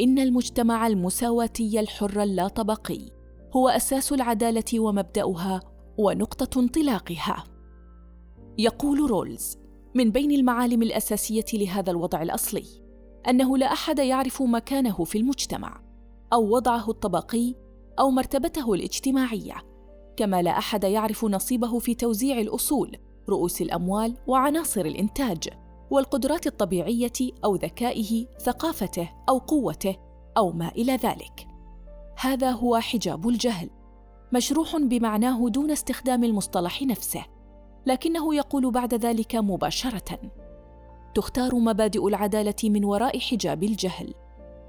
إن 0.00 0.18
المجتمع 0.18 0.87
المساواتي 0.87 1.80
الحر 1.80 2.23
اللاطبقي 2.23 3.00
هو 3.56 3.68
أساس 3.68 4.12
العدالة 4.12 4.80
ومبدأها 4.80 5.61
ونقطة 5.99 6.61
انطلاقها. 6.61 7.44
يقول 8.59 9.11
رولز 9.11 9.59
من 9.94 10.11
بين 10.11 10.30
المعالم 10.30 10.83
الأساسية 10.83 11.44
لهذا 11.54 11.90
الوضع 11.90 12.23
الأصلي 12.23 12.66
أنه 13.28 13.59
لا 13.59 13.73
أحد 13.73 13.99
يعرف 13.99 14.42
مكانه 14.42 15.04
في 15.04 15.18
المجتمع 15.18 15.80
أو 16.33 16.54
وضعه 16.54 16.90
الطبقي 16.90 17.54
أو 17.99 18.11
مرتبته 18.11 18.75
الاجتماعية. 18.75 19.74
كما 20.16 20.42
لا 20.42 20.59
أحد 20.59 20.85
يعرف 20.85 21.25
نصيبه 21.25 21.78
في 21.78 21.94
توزيع 21.94 22.38
الأصول 22.38 22.97
رؤوس 23.28 23.62
الأموال 23.62 24.16
وعناصر 24.26 24.80
الإنتاج 24.80 25.49
والقدرات 25.90 26.47
الطبيعية 26.47 27.12
أو 27.44 27.54
ذكائه 27.54 28.26
ثقافته 28.38 29.11
أو 29.28 29.38
قوته 29.38 29.97
أو 30.37 30.52
ما 30.52 30.68
إلى 30.68 30.92
ذلك. 30.92 31.47
هذا 32.21 32.50
هو 32.50 32.78
حجاب 32.78 33.28
الجهل 33.28 33.71
مشروح 34.33 34.76
بمعناه 34.76 35.49
دون 35.49 35.71
استخدام 35.71 36.25
المصطلح 36.25 36.83
نفسه 36.83 37.25
لكنه 37.87 38.35
يقول 38.35 38.71
بعد 38.71 38.94
ذلك 38.94 39.35
مباشرة. 39.37 40.21
تختار 41.14 41.54
مبادئ 41.54 42.09
العدالة 42.09 42.54
من 42.64 42.85
وراء 42.85 43.18
حجاب 43.18 43.62
الجهل 43.64 44.14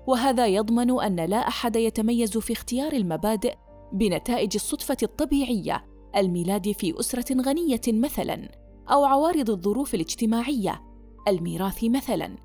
وهذا 0.08 0.48
يضمن 0.48 1.02
أن 1.02 1.16
لا 1.16 1.38
أحد 1.38 1.76
يتميز 1.76 2.38
في 2.38 2.54
اختيار 2.54 2.94
المبادئ 2.94 3.56
بنتائج 3.96 4.52
الصدفة 4.56 4.98
الطبيعية 5.04 5.86
الميلاد 6.16 6.72
في 6.72 7.00
أسرة 7.00 7.42
غنية 7.42 7.82
مثلا 7.88 8.50
أو 8.92 9.06
عوارض 9.06 9.50
الظروف 9.50 9.96
الاجتماعية 9.96 10.82
الميراث 11.28 11.84
مثلا. 11.84 12.36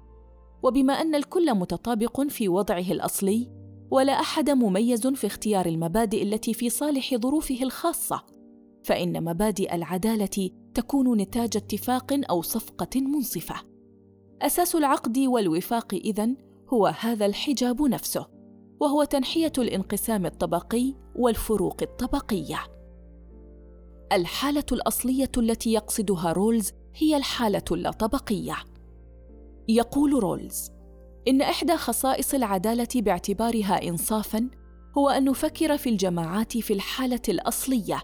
وبما 0.63 0.93
أن 0.93 1.15
الكل 1.15 1.55
متطابق 1.55 2.21
في 2.21 2.49
وضعه 2.49 2.93
الأصلي 2.93 3.51
ولا 3.91 4.13
أحد 4.13 4.51
مميز 4.51 5.07
في 5.07 5.27
اختيار 5.27 5.67
المبادئ 5.67 6.23
التي 6.23 6.55
في 6.55 6.71
صالح 6.71 7.15
ظروفه 7.15 7.63
الخاصة 7.63 8.23
فإن 8.85 9.25
مبادئ 9.25 9.75
العدالة 9.75 10.51
تكون 10.75 11.21
نتاج 11.21 11.57
اتفاق 11.57 12.21
أو 12.31 12.43
صفقة 12.43 13.01
منصفة. 13.01 13.55
أساس 14.43 14.75
العقد 14.77 15.19
والوفاق 15.19 15.95
إذن 15.95 16.37
هو 16.69 16.87
هذا 16.87 17.27
الحجاب 17.27 17.83
نفسه 17.83 18.27
وهو 18.81 19.05
تنحية 19.05 19.53
الانقسام 19.59 20.27
الطبقي 20.27 20.95
والفروق 21.21 21.77
الطبقية. 21.83 22.59
الحالة 24.13 24.65
الأصلية 24.73 25.31
التي 25.39 25.73
يقصدها 25.73 26.33
رولز 26.33 26.73
هي 26.95 27.17
الحالة 27.17 27.65
اللاطبقية. 27.73 28.57
يقول 29.69 30.23
رولز 30.23 30.71
إن 31.29 31.41
إحدى 31.41 31.77
خصائص 31.77 32.35
العدالة 32.35 32.89
باعتبارها 32.95 33.89
انصافا 33.89 34.51
هو 34.99 35.09
أن 35.09 35.25
نفكر 35.25 35.77
في 35.77 35.89
الجماعات 35.91 36.59
في 36.59 36.73
الحالة 36.73 37.23
الأصلية 37.29 38.03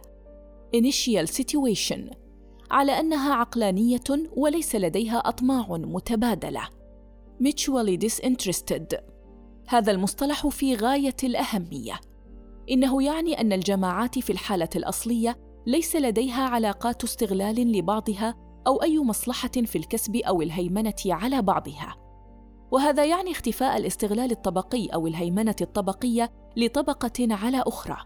initial 0.76 1.26
situation 1.26 2.14
على 2.70 2.92
أنها 2.92 3.34
عقلانية 3.34 4.28
وليس 4.36 4.76
لديها 4.76 5.18
أطماع 5.18 5.66
متبادلة. 5.70 6.62
Mutually 7.42 7.98
disinterested. 8.06 9.00
هذا 9.68 9.92
المصطلح 9.92 10.46
في 10.46 10.74
غاية 10.74 11.16
الأهمية. 11.24 12.00
إنه 12.70 13.02
يعني 13.02 13.40
أن 13.40 13.52
الجماعات 13.52 14.18
في 14.18 14.30
الحالة 14.30 14.68
الأصلية 14.76 15.36
ليس 15.66 15.96
لديها 15.96 16.42
علاقات 16.42 17.04
استغلال 17.04 17.72
لبعضها 17.72 18.34
أو 18.66 18.82
أي 18.82 18.98
مصلحة 18.98 19.48
في 19.48 19.78
الكسب 19.78 20.16
أو 20.16 20.42
الهيمنة 20.42 20.94
على 21.06 21.42
بعضها. 21.42 21.96
وهذا 22.70 23.04
يعني 23.04 23.30
اختفاء 23.30 23.76
الاستغلال 23.76 24.30
الطبقي 24.30 24.86
أو 24.86 25.06
الهيمنة 25.06 25.56
الطبقية 25.60 26.32
لطبقة 26.56 27.28
على 27.30 27.62
أخرى. 27.66 27.96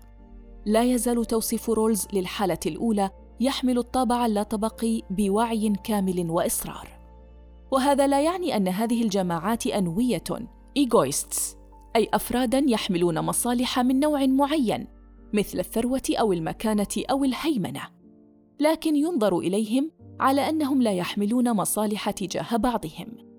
لا 0.66 0.82
يزال 0.82 1.24
توصيف 1.24 1.70
رولز 1.70 2.06
للحالة 2.12 2.58
الأولى 2.66 3.10
يحمل 3.40 3.78
الطابع 3.78 4.26
اللاطبقي 4.26 5.02
بوعي 5.10 5.72
كامل 5.84 6.30
وإصرار. 6.30 6.88
وهذا 7.70 8.06
لا 8.06 8.20
يعني 8.20 8.56
أن 8.56 8.68
هذه 8.68 9.02
الجماعات 9.02 9.66
أنوية 9.66 10.24
egoists 10.76 11.59
أي 11.96 12.08
أفرادا 12.14 12.64
يحملون 12.68 13.20
مصالح 13.20 13.80
من 13.80 14.00
نوع 14.00 14.26
معين 14.26 14.86
مثل 15.32 15.58
الثروة 15.58 16.02
أو 16.10 16.32
المكانة 16.32 16.86
أو 17.10 17.24
الهيمنة. 17.24 17.82
لكن 18.60 18.96
ينظر 18.96 19.38
إليهم 19.38 19.90
على 20.20 20.48
أنهم 20.48 20.82
لا 20.82 20.92
يحملون 20.92 21.52
مصالح 21.52 22.10
تجاه 22.10 22.56
بعضهم. 22.56 23.30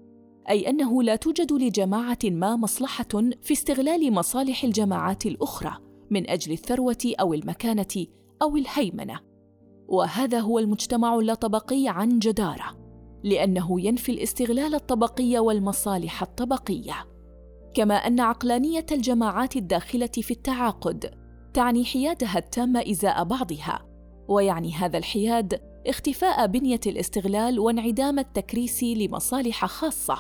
أي 0.49 0.69
أنه 0.69 1.03
لا 1.03 1.15
توجد 1.15 1.53
لجماعة 1.53 2.19
ما 2.23 2.55
مصلحة 2.55 3.29
في 3.41 3.51
استغلال 3.51 4.13
مصالح 4.13 4.63
الجماعات 4.63 5.25
الأخرى 5.25 5.77
من 6.09 6.29
أجل 6.29 6.51
الثروة 6.51 7.13
أو 7.19 7.33
المكانة 7.33 8.05
أو 8.41 8.57
الهيمنة. 8.57 9.19
وهذا 9.87 10.39
هو 10.39 10.59
المجتمع 10.59 11.19
اللطبقي 11.19 11.87
عن 11.87 12.19
جدارة 12.19 12.81
لأنه 13.23 13.81
ينفي 13.81 14.11
الاستغلال 14.11 14.75
الطبقي 14.75 15.39
والمصالح 15.39 16.21
الطبقية. 16.21 17.11
كما 17.73 17.95
أن 17.95 18.19
عقلانية 18.19 18.85
الجماعات 18.91 19.55
الداخلة 19.55 20.07
في 20.07 20.31
التعاقد 20.31 21.11
تعني 21.53 21.85
حيادها 21.85 22.37
التام 22.37 22.77
إزاء 22.77 23.23
بعضها 23.23 23.85
ويعني 24.27 24.73
هذا 24.73 24.97
الحياد 24.97 25.61
اختفاء 25.87 26.47
بنية 26.47 26.79
الاستغلال 26.87 27.59
وانعدام 27.59 28.19
التكريس 28.19 28.83
لمصالح 28.83 29.65
خاصة. 29.65 30.17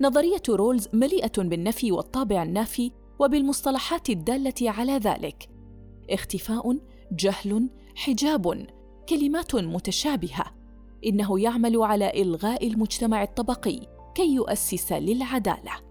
نظرية 0.00 0.42
رولز 0.48 0.88
مليئة 0.92 1.32
بالنفي 1.38 1.92
والطابع 1.92 2.42
النافي 2.42 2.92
وبالمصطلحات 3.18 4.10
الدالة 4.10 4.70
على 4.70 4.92
ذلك. 4.92 5.48
اختفاء 6.10 6.78
جهل 7.12 7.70
حجاب 7.94 8.66
كلمات 9.08 9.54
متشابهة. 9.54 10.44
إنه 11.06 11.40
يعمل 11.40 11.82
على 11.82 12.22
إلغاء 12.22 12.66
المجتمع 12.66 13.22
الطبقي 13.22 13.80
كي 14.14 14.34
يؤسس 14.34 14.92
للعدالة. 14.92 15.89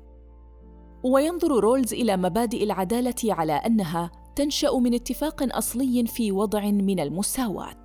وينظر 1.03 1.59
رولز 1.59 1.93
إلى 1.93 2.17
مبادئ 2.17 2.63
العدالة 2.63 3.15
على 3.23 3.53
أنها 3.53 4.11
تنشأ 4.35 4.71
من 4.71 4.93
اتفاق 4.93 5.55
أصلي 5.55 6.05
في 6.05 6.31
وضع 6.31 6.65
من 6.65 6.99
المساواة. 6.99 7.83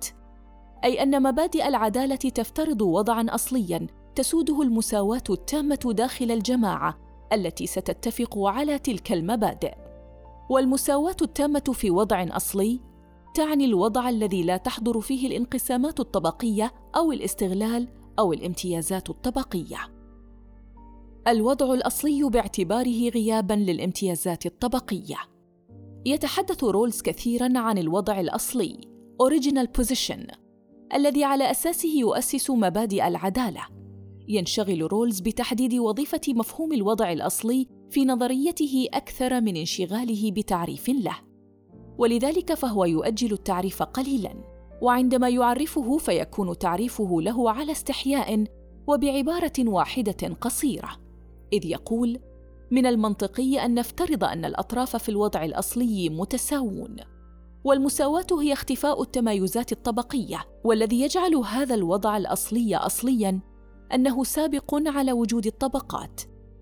أي 0.83 1.03
أن 1.03 1.23
مبادئ 1.23 1.67
العدالة 1.67 2.15
تفترض 2.15 2.81
وضعا 2.81 3.25
اصليا 3.29 3.87
تسوده 4.15 4.61
المساواة 4.61 5.23
التامة 5.29 5.79
داخل 5.85 6.31
الجماعة 6.31 6.97
التي 7.33 7.67
ستتفق 7.67 8.37
على 8.37 8.79
تلك 8.79 9.11
المبادئ. 9.11 9.73
والمساواة 10.49 11.15
التامة 11.21 11.63
في 11.73 11.91
وضع 11.91 12.25
أصلي 12.31 12.79
تعني 13.35 13.65
الوضع 13.65 14.09
الذي 14.09 14.43
لا 14.43 14.57
تحضر 14.57 15.01
فيه 15.01 15.27
الانقسامات 15.27 15.99
الطبقية 15.99 16.73
أو 16.95 17.11
الاستغلال 17.11 17.87
أو 18.19 18.33
الامتيازات 18.33 19.09
الطبقية. 19.09 19.94
الوضع 21.27 21.73
الأصلي 21.73 22.29
باعتباره 22.29 23.09
غيابا 23.09 23.53
للامتيازات 23.53 24.45
الطبقية. 24.45 25.17
يتحدث 26.05 26.63
رولز 26.63 27.01
كثيرا 27.01 27.59
عن 27.59 27.77
الوضع 27.77 28.19
الأصلي 28.19 28.77
original 29.23 29.67
position 29.81 30.35
الذي 30.93 31.23
على 31.23 31.51
أساسه 31.51 31.89
يؤسس 31.89 32.49
مبادئ 32.49 33.07
العدالة. 33.07 33.61
ينشغل 34.27 34.91
رولز 34.91 35.19
بتحديد 35.19 35.73
وظيفة 35.73 36.21
مفهوم 36.27 36.73
الوضع 36.73 37.11
الأصلي 37.11 37.67
في 37.89 38.05
نظريته 38.05 38.87
أكثر 38.93 39.41
من 39.41 39.55
انشغاله 39.55 40.31
بتعريف 40.31 40.89
له. 40.89 41.17
ولذلك 41.97 42.53
فهو 42.53 42.85
يؤجل 42.85 43.33
التعريف 43.33 43.83
قليلا 43.83 44.35
وعندما 44.81 45.29
يعرفه 45.29 45.97
فيكون 45.97 46.57
تعريفه 46.57 47.21
له 47.21 47.51
على 47.51 47.71
استحياء 47.71 48.43
وبعبارة 48.87 49.53
واحدة 49.59 50.35
قصيرة. 50.41 51.04
إذ 51.53 51.65
يقول 51.65 52.19
من 52.71 52.85
المنطقي 52.85 53.65
أن 53.65 53.73
نفترض 53.73 54.23
أن 54.23 54.45
الأطراف 54.45 54.95
في 54.95 55.09
الوضع 55.09 55.45
الأصلي 55.45 56.09
متساوون 56.09 56.95
والمساواة 57.63 58.27
هي 58.41 58.53
اختفاء 58.53 59.01
التمايزات 59.01 59.71
الطبقية 59.71 60.45
والذي 60.63 61.01
يجعل 61.01 61.35
هذا 61.35 61.75
الوضع 61.75 62.17
الأصلي 62.17 62.75
اصليا 62.75 63.39
أنه 63.93 64.23
سابق 64.23 64.75
على 64.87 65.11
وجود 65.11 65.45
الطبقات 65.45 66.21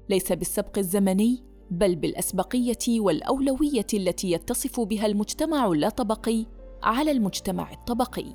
ليس 0.10 0.32
بالسبق 0.32 0.78
الزمني 0.78 1.43
بل 1.72 1.96
بالأسبقية 1.96 3.00
والأولوية 3.00 3.88
التي 3.93 4.32
يتصف 4.32 4.80
بها 4.80 5.06
المجتمع 5.06 5.67
اللاطبقي 5.67 6.46
على 6.84 7.12
المجتمع 7.12 7.72
الطبقي. 7.72 8.34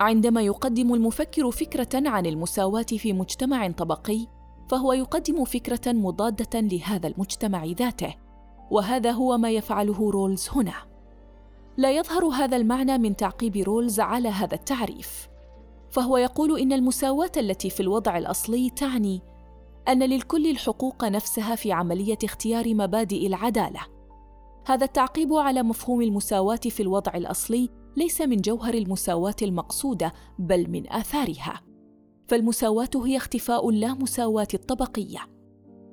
عندما 0.00 0.42
يقدم 0.42 0.94
المفكر 0.94 1.50
فكرة 1.50 2.08
عن 2.08 2.26
المساواة 2.26 2.82
في 2.82 3.12
مجتمع 3.12 3.70
طبقي 3.70 4.26
فهو 4.72 4.92
يقدم 4.92 5.44
فكرة 5.44 5.92
مضادة 5.92 6.60
لهذا 6.60 7.08
المجتمع 7.08 7.64
ذاته 7.64 8.14
وهذا 8.70 9.10
هو 9.10 9.38
ما 9.38 9.50
يفعله 9.50 10.10
رولز 10.10 10.48
هنا. 10.52 10.74
لا 11.76 11.90
يظهر 11.90 12.24
هذا 12.24 12.56
المعنى 12.56 12.98
من 12.98 13.16
تعقيب 13.16 13.56
رولز 13.56 14.00
على 14.00 14.28
هذا 14.28 14.54
التعريف 14.54 15.28
فهو 15.90 16.16
يقول 16.16 16.60
إن 16.60 16.72
المساواة 16.72 17.30
التي 17.36 17.70
في 17.70 17.80
الوضع 17.80 18.18
الأصلي 18.18 18.70
تعني 18.70 19.22
أن 19.88 20.02
للكل 20.02 20.50
الحقوق 20.50 21.04
نفسها 21.04 21.54
في 21.54 21.72
عملية 21.72 22.18
اختيار 22.24 22.74
مبادئ 22.74 23.26
العدالة. 23.26 23.80
هذا 24.66 24.84
التعقيب 24.84 25.34
على 25.34 25.62
مفهوم 25.62 26.02
المساواة 26.02 26.56
في 26.56 26.82
الوضع 26.82 27.12
الأصلي 27.14 27.68
ليس 27.96 28.20
من 28.20 28.36
جوهر 28.36 28.74
المساواة 28.74 29.36
المقصودة 29.42 30.12
بل 30.38 30.70
من 30.70 30.92
آثارها. 30.92 31.71
فالمساواة 32.32 32.90
هي 32.94 33.16
اختفاء 33.16 33.68
اللامساواة 33.68 34.48
الطبقية. 34.54 35.18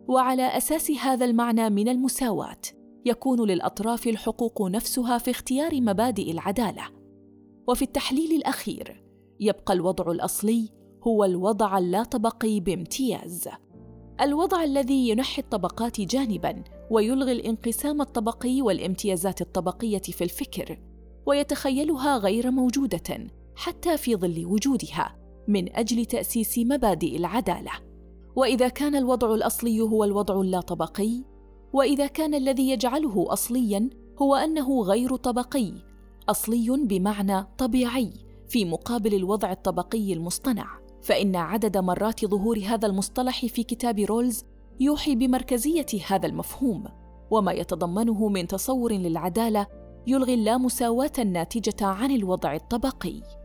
وعلى 0.07 0.57
أساس 0.57 0.91
هذا 0.91 1.25
المعنى 1.25 1.69
من 1.69 1.87
المساواة 1.89 2.61
يكون 3.05 3.47
للأطراف 3.47 4.07
الحقوق 4.07 4.61
نفسها 4.61 5.17
في 5.17 5.31
اختيار 5.31 5.81
مبادئ 5.81 6.31
العدالة. 6.31 6.83
وفي 7.67 7.81
التحليل 7.81 8.31
الأخير 8.31 9.03
يبقى 9.39 9.73
الوضع 9.73 10.11
الأصلي 10.11 10.69
هو 11.07 11.23
الوضع 11.23 11.77
اللاطبقي 11.77 12.59
بامتياز. 12.59 13.49
الوضع 14.21 14.63
الذي 14.63 15.09
ينحي 15.09 15.41
الطبقات 15.41 16.01
جانبا 16.01 16.63
ويلغي 16.91 17.31
الانقسام 17.31 18.01
الطبقي 18.01 18.61
والامتيازات 18.61 19.41
الطبقية 19.41 20.01
في 20.01 20.23
الفكر 20.23 20.79
ويتخيلها 21.25 22.17
غير 22.17 22.51
موجودة 22.51 23.27
حتى 23.55 23.97
في 23.97 24.15
ظل 24.15 24.45
وجودها. 24.45 25.18
من 25.49 25.75
أجل 25.75 26.05
تأسيس 26.05 26.57
مبادئ 26.57 27.17
العدالة. 27.17 27.71
وإذا 28.35 28.67
كان 28.67 28.95
الوضع 28.95 29.33
الأصلي 29.33 29.81
هو 29.81 30.03
الوضع 30.03 30.41
اللا 30.41 30.61
طبقي 30.61 31.23
وإذا 31.73 32.07
كان 32.07 32.33
الذي 32.33 32.69
يجعله 32.69 33.33
اصليا 33.33 33.89
هو 34.21 34.35
أنه 34.35 34.81
غير 34.81 35.15
طبقي 35.15 35.73
أصلي 36.29 36.85
بمعنى 36.85 37.45
طبيعي 37.57 38.13
في 38.47 38.65
مقابل 38.65 39.13
الوضع 39.13 39.51
الطبقي 39.51 40.13
المصطنع. 40.13 40.79
فإن 41.01 41.35
عدد 41.35 41.77
مرات 41.77 42.25
ظهور 42.25 42.59
هذا 42.59 42.87
المصطلح 42.87 43.45
في 43.45 43.63
كتاب 43.63 43.99
رولز 43.99 44.43
يوحي 44.79 45.15
بمركزية 45.15 45.85
هذا 46.07 46.27
المفهوم 46.27 46.83
وما 47.31 47.51
يتضمنه 47.51 48.27
من 48.27 48.47
تصور 48.47 48.93
للعدالة 48.93 49.67
يلغي 50.07 50.33
اللامساواة 50.33 51.11
الناتجة 51.19 51.85
عن 51.85 52.11
الوضع 52.11 52.55
الطبقي. 52.55 53.38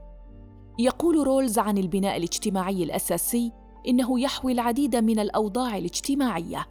يقول 0.79 1.27
رولز 1.27 1.59
عن 1.59 1.79
البناء 1.79 2.17
الاجتماعي 2.17 2.83
الأساسي 2.83 3.53
إنه 3.89 4.21
يحوي 4.21 4.53
العديد 4.53 4.97
من 4.97 5.19
الأوضاع 5.19 5.79
الاجتماعية 5.79 6.67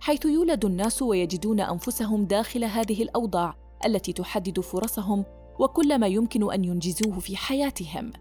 حيث 0.00 0.24
يولد 0.24 0.64
الناس 0.64 1.02
ويجدون 1.02 1.60
أنفسهم 1.60 2.24
داخل 2.24 2.64
هذه 2.64 3.02
الأوضاع 3.02 3.54
التي 3.86 4.12
تحدد 4.12 4.60
فرصهم 4.60 5.24
وكل 5.60 5.98
ما 5.98 6.06
يمكن 6.06 6.52
أن 6.52 6.64
ينجزوه 6.64 7.18
في 7.18 7.36
حياتهم. 7.36 8.12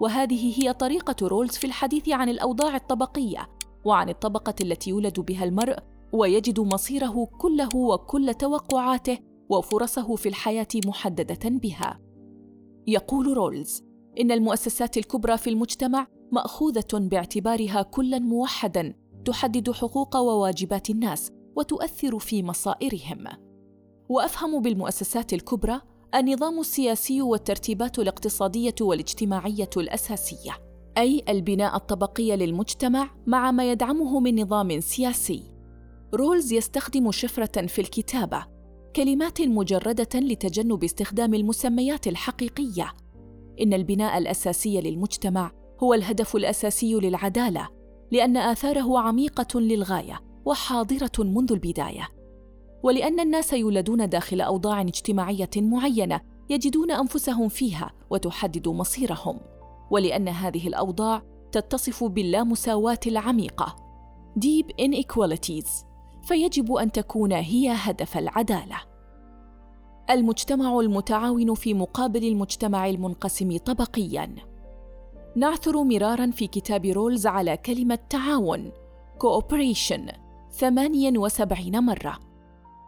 وهذه 0.00 0.62
هي 0.62 0.72
طريقة 0.72 1.28
رولز 1.28 1.56
في 1.56 1.66
الحديث 1.66 2.08
عن 2.08 2.28
الأوضاع 2.28 2.76
الطبقية 2.76 3.48
وعن 3.84 4.08
الطبقة 4.08 4.54
التي 4.60 4.90
يولد 4.90 5.20
بها 5.20 5.44
المرء 5.44 5.78
ويجد 6.12 6.60
مصيره 6.60 7.28
كله 7.38 7.76
وكل 7.76 8.34
توقعاته 8.34 9.18
وفرصه 9.48 10.16
في 10.16 10.28
الحياة 10.28 10.68
محددة 10.86 11.50
بها. 11.50 12.00
يقول 12.86 13.36
رولز 13.36 13.89
إن 14.20 14.32
المؤسسات 14.32 14.96
الكبرى 14.96 15.38
في 15.38 15.50
المجتمع 15.50 16.06
مأخوذة 16.32 16.88
باعتبارها 16.92 17.82
كلا 17.82 18.18
موحدا 18.18 18.94
تحدد 19.24 19.70
حقوق 19.70 20.16
وواجبات 20.16 20.90
الناس 20.90 21.32
وتؤثر 21.56 22.18
في 22.18 22.42
مصائرهم. 22.42 23.24
وأفهم 24.08 24.62
بالمؤسسات 24.62 25.32
الكبرى 25.32 25.80
النظام 26.14 26.60
السياسي 26.60 27.22
والترتيبات 27.22 27.98
الاقتصادية 27.98 28.74
والاجتماعية 28.80 29.70
الأساسية 29.76 30.52
أي 30.98 31.22
البناء 31.28 31.76
الطبقي 31.76 32.36
للمجتمع 32.36 33.10
مع 33.26 33.50
ما 33.50 33.72
يدعمه 33.72 34.20
من 34.20 34.42
نظام 34.42 34.80
سياسي. 34.80 35.42
رولز 36.14 36.52
يستخدم 36.52 37.10
شفرة 37.10 37.66
في 37.66 37.80
الكتابة 37.80 38.46
كلمات 38.96 39.42
مجردة 39.42 40.20
لتجنب 40.20 40.84
استخدام 40.84 41.34
المسميات 41.34 42.06
الحقيقية 42.06 42.92
إن 43.60 43.72
البناء 43.72 44.18
الأساسي 44.18 44.80
للمجتمع 44.80 45.52
هو 45.82 45.94
الهدف 45.94 46.36
الأساسي 46.36 46.94
للعدالة 46.94 47.68
لأن 48.10 48.36
آثاره 48.36 48.98
عميقة 48.98 49.60
للغاية 49.60 50.20
وحاضرة 50.44 51.12
منذ 51.18 51.52
البداية. 51.52 52.08
ولأن 52.82 53.20
الناس 53.20 53.52
يولدون 53.52 54.08
داخل 54.08 54.40
أوضاع 54.40 54.80
اجتماعية 54.80 55.50
معينة 55.56 56.20
يجدون 56.50 56.90
أنفسهم 56.90 57.48
فيها 57.48 57.92
وتحدد 58.10 58.68
مصيرهم. 58.68 59.40
ولأن 59.90 60.28
هذه 60.28 60.68
الأوضاع 60.68 61.22
تتصف 61.52 62.04
باللامساواة 62.04 63.00
العميقة 63.06 63.76
deep 64.38 64.84
inequalities 64.84 65.84
فيجب 66.22 66.72
أن 66.72 66.92
تكون 66.92 67.32
هي 67.32 67.72
هدف 67.76 68.18
العدالة. 68.18 68.76
المجتمع 70.10 70.80
المتعاون 70.80 71.54
في 71.54 71.74
مقابل 71.74 72.24
المجتمع 72.24 72.88
المنقسم 72.88 73.56
طبقيا. 73.56 74.34
نعثر 75.36 75.82
مرارا 75.82 76.30
في 76.30 76.46
كتاب 76.46 76.86
رولز 76.86 77.26
على 77.26 77.56
كلمة 77.56 77.98
تعاون 78.10 78.72
cooperation 79.24 80.00
78 80.50 81.80
مرة. 81.80 82.18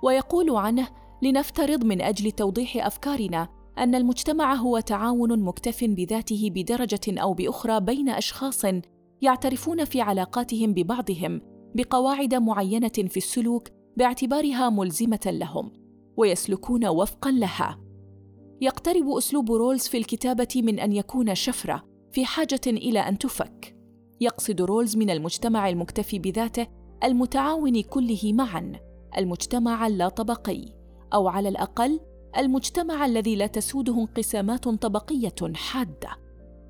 ويقول 0.03 0.57
عنه 0.57 0.89
لنفترض 1.23 1.85
من 1.85 2.01
أجل 2.01 2.31
توضيح 2.31 2.87
أفكارنا 2.87 3.49
أن 3.79 3.95
المجتمع 3.95 4.55
هو 4.55 4.81
تعاون 4.81 5.43
مكتف 5.43 5.85
بذاته 5.85 6.51
بدرجة 6.55 7.21
أو 7.21 7.35
بأخرى 7.35 7.81
بين 7.81 8.09
أشخاص 8.09 8.63
يعترفون 9.23 9.85
في 9.85 10.01
علاقاتهم 10.01 10.75
ببعضهم 10.75 11.41
بقواعد 11.75 12.35
معينة 12.35 12.89
في 12.89 13.17
السلوك 13.17 13.69
باعتبارها 13.97 14.71
ملزمة 14.71 15.21
لهم. 15.27 15.82
ويسلكون 16.17 16.87
وفقا 16.87 17.31
لها. 17.31 17.79
يقترب 18.61 19.09
أسلوب 19.09 19.53
رولز 19.53 19.89
في 19.89 19.99
الكتابة 19.99 20.49
من 20.57 20.81
أن 20.81 20.93
يكون 20.93 21.35
شفرة 21.35 21.83
في 22.13 22.25
حاجة 22.25 22.61
إلى 22.67 22.99
أن 22.99 23.19
تفك. 23.19 23.77
يقصد 24.21 24.61
رولز 24.61 24.97
من 24.97 25.11
المجتمع 25.11 25.69
المكتفي 25.69 26.19
بذاته 26.19 26.67
المتعاون 27.05 27.83
كله 27.83 28.33
معا 28.33 28.73
المجتمع 29.19 29.87
اللا 29.87 30.09
طبقي 30.09 30.65
أو 31.15 31.29
على 31.29 31.49
الأقل 31.49 32.01
المجتمع 32.39 33.07
الذي 33.07 33.37
لا 33.37 33.47
تسوده 33.47 33.99
انقسامات 33.99 34.69
طبقية 34.69 35.53
حادة. 35.55 36.09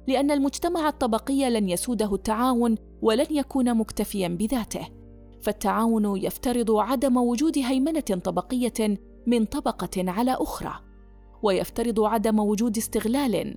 لأن 0.09 0.31
المجتمع 0.31 0.89
الطبقي 0.89 1.51
لن 1.51 1.69
يسوده 1.69 2.15
التعاون 2.15 2.77
ولن 3.03 3.27
يكون 3.31 3.75
مكتفيا 3.75 4.29
بذاته. 4.29 4.89
فالتعاون 5.43 6.17
يفترض 6.17 6.71
عدم 6.71 7.17
وجود 7.17 7.59
هيمنة 7.59 8.01
طبقية 8.01 8.99
من 9.27 9.45
طبقة 9.45 10.11
على 10.11 10.37
أخرى 10.41 10.75
ويفترض 11.43 12.01
عدم 12.01 12.39
وجود 12.39 12.77
استغلال 12.77 13.57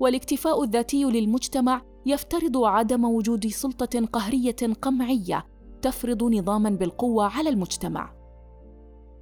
والاكتفاء 0.00 0.64
الذاتي 0.64 1.04
للمجتمع 1.04 1.82
يفترض 2.06 2.56
عدم 2.56 3.04
وجود 3.04 3.46
سلطة 3.46 4.06
قهرية 4.12 4.56
قمعية 4.82 5.46
تفرض 5.82 6.24
نظاما 6.24 6.70
بالقوة 6.70 7.26
على 7.26 7.48
المجتمع. 7.48 8.12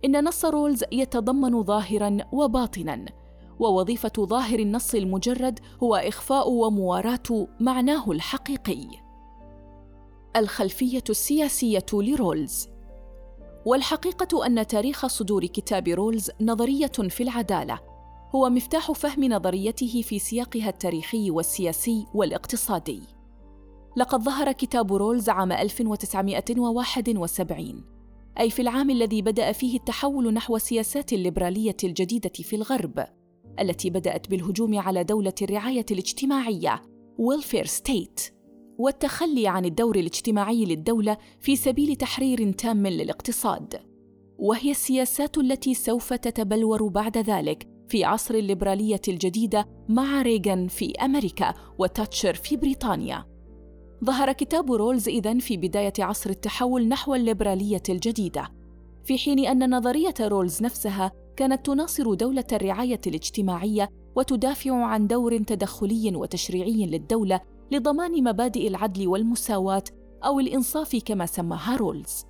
إن 0.05 0.25
نص 0.25 0.45
رولز 0.45 0.85
يتضمن 0.93 1.63
ظاهرا 1.63 2.19
وباطنا 2.33 3.05
ووظيفة 3.59 4.13
ظاهر 4.19 4.59
النص 4.59 4.95
المجرد 4.95 5.61
هو 5.83 5.95
إخفاء 5.95 6.51
ومواراة 6.51 7.47
معناه 7.61 8.11
الحقيقي. 8.11 8.89
الخلفية 10.37 11.05
السياسية 11.11 11.87
لرولز 11.93 12.74
والحقيقة 13.67 14.47
أن 14.47 14.67
تاريخ 14.67 15.07
صدور 15.07 15.47
كتاب 15.47 15.89
رولز 15.89 16.31
نظرية 16.41 16.87
في 16.87 17.23
العدالة 17.23 17.81
هو 18.35 18.51
مفتاح 18.51 18.93
فهم 18.93 19.25
نظريته 19.25 20.03
في 20.03 20.19
سياقها 20.19 20.69
التاريخي 20.69 21.31
والسياسي 21.31 22.07
والاقتصادي. 22.15 23.03
لقد 23.97 24.23
ظهر 24.23 24.53
كتاب 24.53 24.93
رولز 24.93 25.29
عام 25.29 25.53
1971 25.53 27.85
أي 28.41 28.51
في 28.51 28.63
العام 28.63 28.91
الذي 28.91 29.23
بدأ 29.23 29.53
فيه 29.53 29.77
التحول 29.77 30.35
نحو 30.35 30.57
السياسات 30.57 31.13
الليبرالية 31.13 31.77
الجديدة 31.85 32.33
في 32.43 32.57
الغرب 32.57 33.07
التي 33.61 33.91
بدأت 33.91 34.31
بالهجوم 34.31 34.79
على 34.79 35.05
دولة 35.05 35.35
الرعاية 35.43 35.87
الاجتماعية 35.91 36.83
welfare 37.19 37.67
state 37.67 38.34
والتخلي 38.79 39.49
عن 39.49 39.65
الدور 39.65 39.97
الاجتماعي 39.97 40.65
للدولة 40.65 41.17
في 41.41 41.57
سبيل 41.57 41.97
تحرير 41.97 42.53
تام 42.53 42.87
للاقتصاد. 42.87 43.81
وهي 44.39 44.71
السياسات 44.71 45.39
التي 45.39 45.75
سوف 45.75 46.13
تتبلور 46.13 46.89
بعد 46.89 47.19
ذلك 47.19 47.69
في 47.89 48.05
عصر 48.05 48.35
الليبرالية 48.35 49.01
الجديدة 49.09 49.69
مع 49.89 50.23
ريغان 50.23 50.69
في 50.69 50.93
أمريكا 51.03 51.55
وتاتشر 51.79 52.35
في 52.35 52.57
بريطانيا. 52.57 53.25
ظهر 54.05 54.33
كتاب 54.33 54.73
رولز 54.73 55.09
إذن 55.09 55.39
في 55.39 55.57
بداية 55.57 55.93
عصر 55.99 56.31
التحول 56.31 56.89
نحو 56.89 57.15
الليبرالية 57.15 57.83
الجديدة 57.89 58.49
في 59.05 59.19
حين 59.19 59.47
أن 59.47 59.75
نظرية 59.75 60.15
رولز 60.21 60.63
نفسها 60.63 61.13
كانت 61.37 61.67
تناصر 61.67 62.15
دولة 62.15 62.45
الرعاية 62.53 63.01
الاجتماعية 63.07 63.89
وتدافع 64.17 64.85
عن 64.85 65.07
دور 65.07 65.39
تدخلي 65.39 66.17
وتشريعي 66.17 66.87
للدولة 66.87 67.41
لضمان 67.75 68.25
مبادئ 68.25 68.69
العدل 68.69 69.09
والمساواة 69.09 69.85
أو 70.25 70.41
الإنصاف 70.41 70.97
كما 70.97 71.27
سماها 71.27 71.77
رولز. 71.77 72.25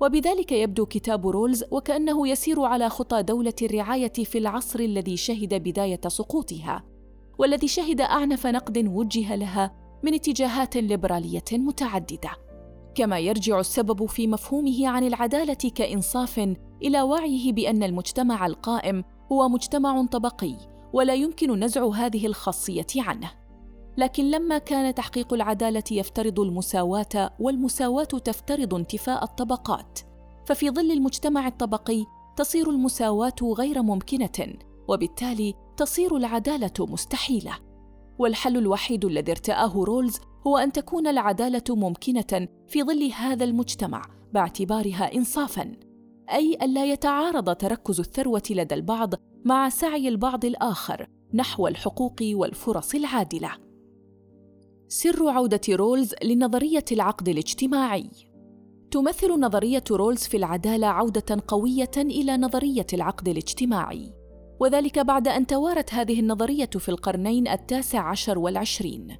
وبذلك 0.00 0.52
يبدو 0.52 0.86
كتاب 0.86 1.26
رولز 1.26 1.64
وكأنه 1.70 2.28
يسير 2.28 2.62
على 2.62 2.88
خطى 2.88 3.22
دولة 3.22 3.54
الرعاية 3.62 4.12
في 4.12 4.38
العصر 4.38 4.80
الذي 4.80 5.16
شهد 5.16 5.54
بداية 5.54 6.00
سقوطها، 6.08 6.84
والذي 7.38 7.68
شهد 7.68 8.00
أعنف 8.00 8.46
نقد 8.46 8.88
وجه 8.88 9.36
لها 9.36 9.74
من 10.02 10.14
اتجاهات 10.14 10.76
ليبرالية 10.76 11.44
متعددة. 11.52 12.30
كما 12.94 13.18
يرجع 13.18 13.60
السبب 13.60 14.06
في 14.06 14.26
مفهومه 14.26 14.88
عن 14.88 15.06
العدالة 15.06 15.70
كإنصاف 15.74 16.38
إلى 16.82 17.02
وعيه 17.02 17.52
بأن 17.52 17.82
المجتمع 17.82 18.46
القائم 18.46 19.04
هو 19.32 19.48
مجتمع 19.48 20.06
طبقي 20.06 20.54
ولا 20.92 21.14
يمكن 21.14 21.60
نزع 21.60 21.88
هذه 21.88 22.26
الخاصية 22.26 22.86
عنه. 22.96 23.30
لكن 23.98 24.30
لما 24.30 24.58
كان 24.58 24.94
تحقيق 24.94 25.34
العدالة 25.34 25.82
يفترض 25.90 26.40
المساواة 26.40 27.30
والمساواة 27.40 28.04
تفترض 28.04 28.74
انتفاء 28.74 29.24
الطبقات. 29.24 29.98
ففي 30.46 30.70
ظل 30.70 30.90
المجتمع 30.90 31.46
الطبقي 31.46 32.04
تصير 32.36 32.70
المساواة 32.70 33.36
غير 33.42 33.82
ممكنة 33.82 34.54
وبالتالي 34.88 35.54
تصير 35.76 36.16
العدالة 36.16 36.72
مستحيلة. 36.80 37.52
والحل 38.18 38.56
الوحيد 38.56 39.04
الذي 39.04 39.32
ارتآه 39.32 39.72
رولز 39.84 40.20
هو 40.46 40.56
أن 40.56 40.72
تكون 40.72 41.06
العدالة 41.06 41.64
ممكنة 41.68 42.48
في 42.68 42.82
ظل 42.82 43.12
هذا 43.12 43.44
المجتمع 43.44 44.02
باعتبارها 44.32 45.14
إنصافاً. 45.14 45.72
أي 46.32 46.58
ألا 46.62 46.84
يتعارض 46.84 47.54
تركز 47.56 48.00
الثروة 48.00 48.42
لدى 48.50 48.74
البعض 48.74 49.14
مع 49.44 49.68
سعي 49.68 50.08
البعض 50.08 50.44
الآخر 50.44 51.06
نحو 51.34 51.66
الحقوق 51.68 52.16
والفرص 52.22 52.94
العادلة. 52.94 53.67
سر 54.90 55.28
عودة 55.28 55.60
رولز 55.70 56.14
لنظرية 56.24 56.84
العقد 56.92 57.28
الاجتماعي. 57.28 58.10
تمثل 58.90 59.40
نظرية 59.40 59.84
رولز 59.90 60.22
في 60.22 60.36
العدالة 60.36 60.86
عودة 60.86 61.42
قوية 61.48 61.90
إلى 61.96 62.36
نظرية 62.36 62.86
العقد 62.92 63.28
الاجتماعي، 63.28 64.12
وذلك 64.60 64.98
بعد 64.98 65.28
أن 65.28 65.46
توارت 65.46 65.94
هذه 65.94 66.20
النظرية 66.20 66.70
في 66.78 66.88
القرنين 66.88 67.48
التاسع 67.48 68.00
عشر 68.00 68.38
والعشرين. 68.38 69.16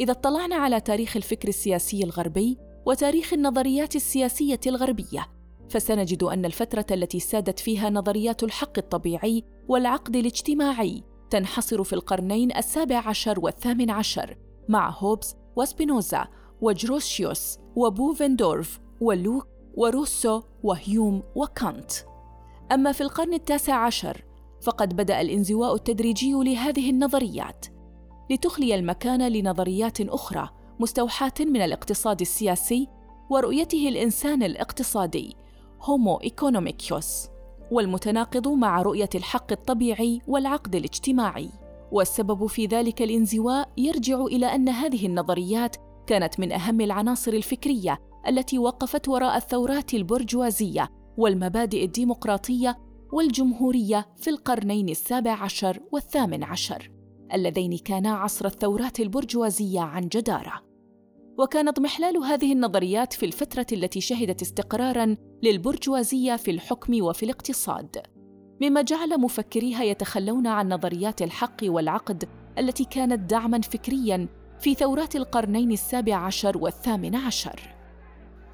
إذا 0.00 0.12
اطلعنا 0.12 0.56
على 0.56 0.80
تاريخ 0.80 1.16
الفكر 1.16 1.48
السياسي 1.48 2.04
الغربي 2.04 2.58
وتاريخ 2.86 3.32
النظريات 3.32 3.96
السياسية 3.96 4.60
الغربية، 4.66 5.26
فسنجد 5.68 6.22
أن 6.22 6.44
الفترة 6.44 6.86
التي 6.90 7.20
سادت 7.20 7.58
فيها 7.58 7.90
نظريات 7.90 8.42
الحق 8.42 8.78
الطبيعي 8.78 9.44
والعقد 9.68 10.16
الاجتماعي 10.16 11.02
تنحصر 11.30 11.84
في 11.84 11.92
القرنين 11.92 12.56
السابع 12.56 13.08
عشر 13.08 13.40
والثامن 13.40 13.90
عشر. 13.90 14.45
مع 14.68 14.90
هوبز 14.90 15.36
وسبينوزا 15.56 16.28
وجروسيوس 16.60 17.58
وبوفندورف 17.76 18.80
ولوك 19.00 19.46
وروسو 19.74 20.42
وهيوم 20.62 21.22
وكانت. 21.34 21.92
أما 22.72 22.92
في 22.92 23.00
القرن 23.00 23.34
التاسع 23.34 23.74
عشر 23.74 24.24
فقد 24.62 24.96
بدأ 24.96 25.20
الانزواء 25.20 25.74
التدريجي 25.74 26.32
لهذه 26.32 26.90
النظريات 26.90 27.66
لتخلي 28.30 28.74
المكان 28.74 29.28
لنظريات 29.32 30.00
أخرى 30.00 30.48
مستوحاة 30.80 31.32
من 31.40 31.62
الاقتصاد 31.62 32.20
السياسي 32.20 32.88
ورؤيته 33.30 33.88
الإنسان 33.88 34.42
الاقتصادي 34.42 35.36
هومو 35.82 36.16
إيكونوميكيوس 36.16 37.28
والمتناقض 37.70 38.48
مع 38.48 38.82
رؤية 38.82 39.08
الحق 39.14 39.52
الطبيعي 39.52 40.20
والعقد 40.26 40.74
الاجتماعي. 40.74 41.50
والسبب 41.96 42.46
في 42.46 42.66
ذلك 42.66 43.02
الانزواء 43.02 43.72
يرجع 43.76 44.24
إلى 44.24 44.46
أن 44.46 44.68
هذه 44.68 45.06
النظريات 45.06 45.76
كانت 46.06 46.40
من 46.40 46.52
أهم 46.52 46.80
العناصر 46.80 47.32
الفكرية 47.32 47.98
التي 48.28 48.58
وقفت 48.58 49.08
وراء 49.08 49.36
الثورات 49.36 49.94
البرجوازية 49.94 50.88
والمبادئ 51.16 51.84
الديمقراطية 51.84 52.76
والجمهورية 53.12 54.06
في 54.16 54.30
القرنين 54.30 54.88
السابع 54.88 55.32
عشر 55.32 55.80
والثامن 55.92 56.44
عشر 56.44 56.90
اللذين 57.34 57.78
كانا 57.78 58.14
عصر 58.14 58.46
الثورات 58.46 59.00
البرجوازية 59.00 59.80
عن 59.80 60.08
جدارة. 60.08 60.52
وكان 61.38 61.68
اضمحلال 61.68 62.16
هذه 62.16 62.52
النظريات 62.52 63.12
في 63.12 63.26
الفترة 63.26 63.66
التي 63.72 64.00
شهدت 64.00 64.42
استقراراً 64.42 65.16
للبرجوازية 65.42 66.36
في 66.36 66.50
الحكم 66.50 67.02
وفي 67.02 67.22
الاقتصاد، 67.22 67.96
مما 68.60 68.82
جعل 68.82 69.20
مفكريها 69.20 69.84
يتخلون 69.84 70.46
عن 70.46 70.68
نظريات 70.68 71.22
الحق 71.22 71.56
والعقد 71.62 72.28
التي 72.58 72.84
كانت 72.84 73.30
دعماً 73.30 73.60
فكرياً 73.60 74.28
في 74.60 74.74
ثورات 74.74 75.16
القرنين 75.16 75.72
السابع 75.72 76.16
عشر 76.16 76.58
والثامن 76.58 77.16
عشر. 77.16 77.60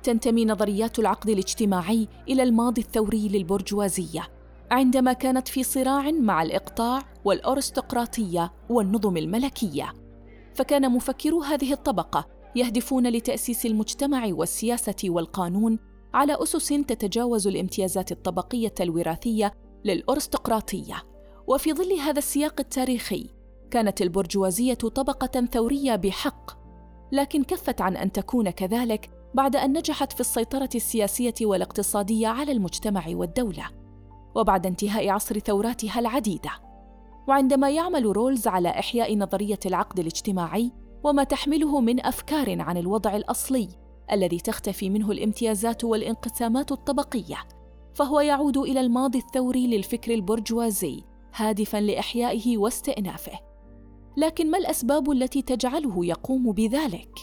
تنتمي 0.02 0.44
نظريات 0.44 0.98
العقد 0.98 1.28
الاجتماعي 1.28 2.08
إلى 2.28 2.42
الماضي 2.42 2.80
الثوري 2.80 3.28
للبرجوازية، 3.28 4.28
عندما 4.70 5.12
كانت 5.12 5.48
في 5.48 5.62
صراع 5.62 6.10
مع 6.10 6.42
الإقطاع 6.42 7.02
والأرستقراطية 7.24 8.52
والنظم 8.68 9.16
الملكية. 9.16 9.92
فكان 10.54 10.92
مفكرو 10.92 11.42
هذه 11.42 11.72
الطبقة 11.72 12.26
يهدفون 12.56 13.06
لتأسيس 13.06 13.66
المجتمع 13.66 14.28
والسياسة 14.32 14.94
والقانون 15.04 15.78
على 16.14 16.42
أسس 16.42 16.68
تتجاوز 16.68 17.46
الامتيازات 17.46 18.12
الطبقية 18.12 18.74
الوراثية 18.80 19.52
للأرستقراطية. 19.84 21.02
وفي 21.46 21.72
ظل 21.72 21.92
هذا 21.92 22.18
السياق 22.18 22.54
التاريخي 22.60 23.30
كانت 23.70 24.02
البرجوازية 24.02 24.74
طبقة 24.74 25.46
ثورية 25.46 25.96
بحق 25.96 26.50
لكن 27.12 27.44
كفت 27.44 27.80
عن 27.80 27.96
أن 27.96 28.12
تكون 28.12 28.50
كذلك 28.50 29.10
بعد 29.34 29.56
أن 29.56 29.78
نجحت 29.78 30.12
في 30.12 30.20
السيطرة 30.20 30.68
السياسية 30.74 31.34
والاقتصادية 31.42 32.28
على 32.28 32.52
المجتمع 32.52 33.04
والدولة 33.08 33.64
وبعد 34.34 34.66
انتهاء 34.66 35.08
عصر 35.08 35.38
ثوراتها 35.38 35.98
العديدة. 35.98 36.50
وعندما 37.28 37.70
يعمل 37.70 38.16
رولز 38.16 38.46
على 38.46 38.68
إحياء 38.68 39.16
نظرية 39.16 39.58
العقد 39.66 39.98
الاجتماعي 39.98 40.72
وما 41.04 41.24
تحمله 41.24 41.80
من 41.80 42.06
أفكار 42.06 42.60
عن 42.60 42.76
الوضع 42.76 43.16
الأصلي 43.16 43.68
الذي 44.12 44.38
تختفي 44.38 44.90
منه 44.90 45.10
الامتيازات 45.10 45.84
والانقسامات 45.84 46.72
الطبقية 46.72 47.38
فهو 47.94 48.20
يعود 48.20 48.59
إلى 48.59 48.81
الماضي 48.81 49.18
الثوري 49.18 49.66
للفكر 49.66 50.14
البرجوازي 50.14 51.05
هادفا 51.35 51.81
لإحيائه 51.81 52.59
واستئنافه. 52.59 53.38
لكن 54.16 54.50
ما 54.50 54.59
الأسباب 54.59 55.11
التي 55.11 55.42
تجعله 55.42 56.07
يقوم 56.07 56.52
بذلك؟ 56.52 57.18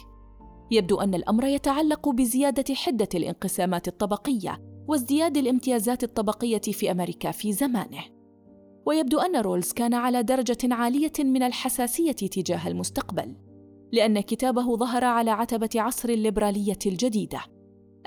يبدو 0.71 1.01
أن 1.01 1.15
الأمر 1.15 1.45
يتعلق 1.45 2.10
بزيادة 2.10 2.75
حدة 2.75 3.10
الانقسامات 3.15 3.88
الطبقية 3.88 4.62
وازدياد 4.88 5.38
الامتيازات 5.38 6.03
الطبقية 6.03 6.62
في 6.62 6.91
أمريكا 6.91 7.32
في 7.32 7.53
زمانه. 7.53 8.03
ويبدو 8.86 9.19
أن 9.19 9.36
رولز 9.36 9.71
كان 9.73 9.93
على 9.93 10.23
درجة 10.23 10.73
عالية 10.73 11.12
من 11.19 11.43
الحساسية 11.43 12.12
تجاه 12.12 12.67
المستقبل 12.67 13.36
لأن 13.91 14.19
كتابه 14.19 14.75
ظهر 14.75 15.03
على 15.03 15.32
عتبة 15.32 15.69
عصر 15.75 16.10
الليبرالية 16.10 16.79
الجديدة. 16.86 17.41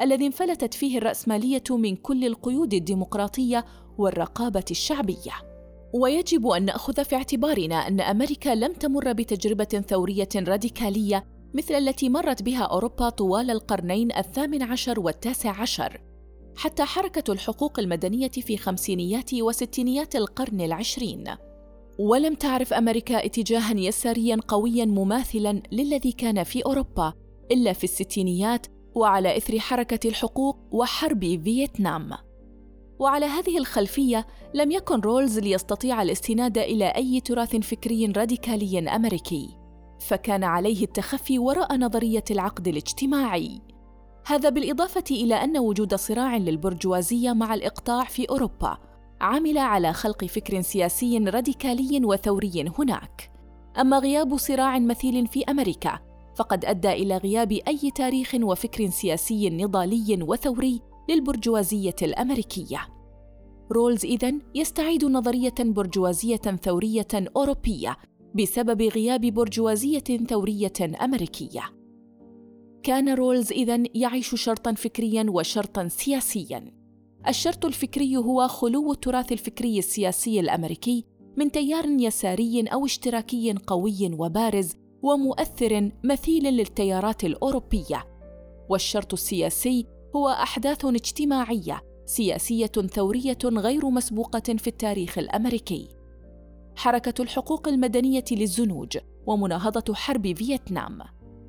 الذي 0.03 0.27
انفلتت 0.27 0.75
فيه 0.75 0.99
الرأسمالية 0.99 1.63
من 1.71 1.97
كل 1.97 2.25
القيود 2.25 2.75
الديمقراطية 2.75 3.65
والرقابة 3.99 4.65
الشعبية. 4.71 5.33
ويجب 5.95 6.47
أن 6.47 6.65
نأخذ 6.65 7.05
في 7.05 7.17
اعتبارنا 7.17 7.75
أن 7.89 8.01
أمريكا 8.01 8.55
لم 8.55 8.73
تمر 8.73 9.13
بتجربة 9.13 9.85
ثورية 9.89 10.29
راديكالية 10.37 11.25
مثل 11.55 11.75
التي 11.75 12.09
مرت 12.09 12.43
بها 12.43 12.63
أوروبا 12.63 13.09
طوال 13.09 13.51
القرنين 13.51 14.13
الثامن 14.13 14.63
عشر 14.63 15.01
والتاسع 15.01 15.61
عشر، 15.61 16.01
حتى 16.57 16.85
حركة 16.85 17.33
الحقوق 17.33 17.79
المدنية 17.79 18.29
في 18.29 18.57
خمسينيات 18.57 19.35
وستينيات 19.35 20.17
القرن 20.17 20.61
العشرين. 20.61 21.25
ولم 21.99 22.35
تعرف 22.35 22.73
أمريكا 22.73 23.25
اتجاها 23.25 23.75
يساريا 23.75 24.37
قويا 24.49 24.85
مماثلا 24.85 25.63
للذي 25.73 26.13
كان 26.13 26.45
في 26.45 26.65
أوروبا 26.67 27.13
إلا 27.51 27.73
في 27.73 27.85
الستينيات 27.85 28.67
وعلى 28.95 29.37
إثر 29.37 29.59
حركة 29.59 30.09
الحقوق 30.09 30.59
وحرب 30.71 31.41
فيتنام. 31.45 32.11
وعلى 32.99 33.27
هذه 33.27 33.59
الخلفية 33.59 34.27
لم 34.55 34.71
يكن 34.71 35.01
رولز 35.01 35.39
ليستطيع 35.39 36.03
الاستناد 36.03 36.59
إلى 36.59 36.85
أي 36.85 37.21
تراث 37.21 37.57
فكري 37.57 38.07
راديكالي 38.07 38.79
أمريكي 38.79 39.59
فكان 40.09 40.45
عليه 40.45 40.85
التخفي 40.85 41.39
وراء 41.39 41.77
نظرية 41.77 42.25
العقد 42.31 42.69
الاجتماعي. 42.69 43.61
هذا 44.27 44.49
بالإضافة 44.49 45.05
إلى 45.11 45.35
أن 45.35 45.59
وجود 45.59 45.95
صراع 45.95 46.37
للبرجوازية 46.37 47.33
مع 47.33 47.55
الإقطاع 47.55 48.05
في 48.05 48.29
أوروبا 48.31 48.79
عمل 49.21 49.59
على 49.59 49.93
خلق 49.93 50.25
فكر 50.25 50.61
سياسي 50.61 51.19
راديكالي 51.19 52.05
وثوري 52.05 52.73
هناك. 52.79 53.33
أما 53.81 53.99
غياب 53.99 54.37
صراع 54.37 54.79
مثيل 54.79 55.27
في 55.27 55.45
أمريكا 55.45 56.12
فقد 56.37 56.65
أدى 56.65 56.93
إلى 56.93 57.17
غياب 57.17 57.53
أي 57.53 57.91
تاريخ 57.95 58.35
وفكر 58.35 58.91
سياسي 58.91 59.51
نضالي 59.51 60.23
وثوري 60.23 60.81
للبرجوازية 61.09 61.97
الأمريكية. 62.03 62.89
رولز 63.73 64.05
إذن 64.05 64.41
يستعيد 64.55 65.05
نظرية 65.05 65.55
برجوازية 65.61 66.37
ثورية 66.37 67.09
أوروبية 67.37 67.97
بسبب 68.35 68.83
غياب 68.83 69.21
برجوازية 69.21 70.27
ثورية 70.29 70.73
أمريكية. 71.05 71.63
كان 72.83 73.09
رولز 73.09 73.53
إذن 73.53 73.87
يعيش 73.95 74.35
شرطا 74.35 74.73
فكريا 74.73 75.27
وشرطا 75.29 75.89
سياسيا. 75.89 76.73
الشرط 77.29 77.65
الفكري 77.65 78.17
هو 78.17 78.49
خلو 78.49 78.93
التراث 78.93 79.33
الفكري 79.33 79.79
السياسي 79.79 80.41
الأمريكي 80.41 81.05
من 81.37 81.51
تيار 81.51 81.87
يساري 81.89 82.63
أو 82.63 82.85
اشتراكي 82.85 83.55
قوي 83.67 84.11
وبارز 84.19 84.73
ومؤثر 85.03 85.91
مثيل 86.05 86.45
للتيارات 86.45 87.25
الأوروبية. 87.25 88.05
والشرط 88.69 89.13
السياسي 89.13 89.87
هو 90.17 90.29
أحداث 90.29 90.85
اجتماعية 90.85 91.83
سياسية 92.05 92.67
ثورية 92.67 93.39
غير 93.45 93.91
مسبوقة 93.91 94.57
في 94.57 94.67
التاريخ 94.67 95.19
الأمريكي. 95.19 95.89
حركة 96.77 97.23
الحقوق 97.23 97.69
المدنية 97.69 98.25
للزنوج 98.33 98.99
ومناهضة 99.27 99.95
حرب 99.95 100.33
فيتنام. 100.37 100.99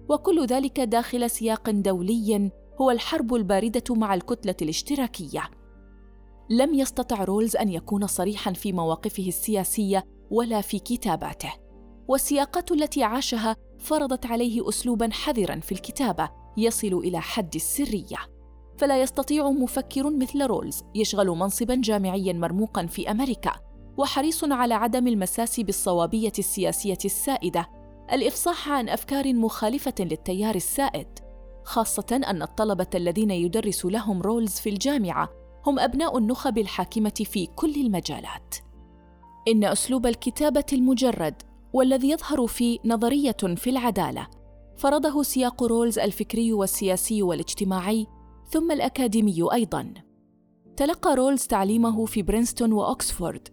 وكل 0.10 0.46
ذلك 0.46 0.80
داخل 0.80 1.30
سياق 1.30 1.70
دولي 1.70 2.52
هو 2.82 2.92
الحرب 2.92 3.36
الباردة 3.36 3.96
مع 3.96 4.14
الكتلة 4.14 4.56
الاشتراكية. 4.62 5.50
لم 6.50 6.74
يستطع 6.74 7.24
رولز 7.24 7.56
أن 7.56 7.70
يكون 7.70 8.08
صريحا 8.08 8.54
في 8.54 8.74
مواقفه 8.74 9.28
السياسية 9.28 10.06
ولا 10.32 10.62
في 10.62 10.80
كتاباته. 10.80 11.63
والسياقات 12.08 12.72
التي 12.72 13.04
عاشها 13.04 13.56
فرضت 13.80 14.26
عليه 14.26 14.70
اسلوبا 14.70 15.10
حذرا 15.12 15.60
في 15.60 15.72
الكتابة 15.72 16.30
يصل 16.58 16.94
إلى 16.94 17.22
حد 17.22 17.56
السرية. 17.56 18.18
فلا 18.78 19.02
يستطيع 19.02 19.50
مفكر 19.50 20.10
مثل 20.10 20.46
رولز 20.46 20.84
يشغل 20.96 21.28
منصبا 21.28 21.76
جامعيا 21.76 22.34
مرموقا 22.34 22.86
في 22.86 23.12
أمريكا 23.12 23.52
وحريص 23.98 24.44
على 24.44 24.74
عدم 24.74 25.08
المساس 25.08 25.60
بالصوابية 25.60 26.32
السياسية 26.40 26.98
السائدة 27.06 27.70
الإفصاح 28.14 28.70
عن 28.70 28.90
أفكار 28.90 29.34
مخالفة 29.34 29.94
للتيار 30.00 30.56
السائد. 30.56 31.08
خاصة 31.64 32.22
أن 32.28 32.42
الطلبة 32.42 32.88
الذين 32.96 33.32
يدرس 33.32 33.86
لهم 33.86 34.22
رولز 34.22 34.52
في 34.52 34.70
الجامعة 34.70 35.30
هم 35.66 35.80
أبناء 35.80 36.18
النخب 36.18 36.58
الحاكمة 36.58 37.24
في 37.26 37.46
كل 37.46 37.76
المجالات. 37.76 38.56
إن 39.48 39.64
أسلوب 39.64 40.06
الكتابة 40.06 40.66
المجرد 40.74 41.42
والذي 41.74 42.10
يظهر 42.10 42.48
في 42.48 42.80
نظرية 42.86 43.38
في 43.56 43.70
العدالة. 43.70 44.28
فرضه 44.78 45.24
سياق 45.24 45.64
رولز 45.64 46.00
الفكري 46.00 46.54
والسياسي 46.54 47.24
والاجتماعي 47.24 48.08
ثم 48.50 48.72
الأكاديمي 48.72 49.54
أيضا. 49.54 49.94
تلقى 50.78 51.16
رولز 51.16 51.48
تعليمه 51.48 52.06
في 52.06 52.22
برينستون 52.22 52.72
واوكسفورد 52.72 53.48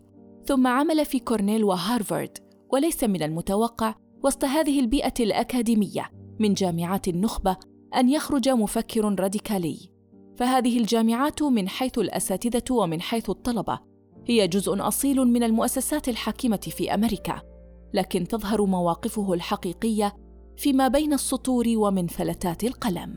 ثم 0.46 0.66
عمل 0.66 1.04
في 1.04 1.18
كورنيل 1.18 1.64
وهارفارد 1.64 2.38
وليس 2.72 3.04
من 3.04 3.22
المتوقع 3.22 3.94
وسط 4.24 4.44
هذه 4.44 4.80
البيئة 4.80 5.14
الأكاديمية 5.20 6.10
من 6.38 6.54
جامعات 6.54 7.08
النخبة 7.08 7.56
أن 7.96 8.08
يخرج 8.08 8.48
مفكر 8.48 9.20
راديكالي. 9.20 9.90
فهذه 10.36 10.78
الجامعات 10.78 11.42
من 11.42 11.68
حيث 11.68 11.98
الأساتذة 11.98 12.64
ومن 12.70 13.00
حيث 13.00 13.30
الطلبة 13.30 13.80
هي 14.26 14.48
جزء 14.48 14.88
أصيل 14.88 15.16
من 15.16 15.42
المؤسسات 15.42 16.08
الحاكمة 16.08 16.56
في 16.76 16.94
أمريكا. 16.94 17.49
لكن 17.94 18.28
تظهر 18.28 18.64
مواقفه 18.64 19.32
الحقيقية 19.34 20.16
فيما 20.56 20.88
بين 20.88 21.12
السطور 21.12 21.64
ومن 21.68 22.06
فلتات 22.06 22.64
القلم. 22.64 23.16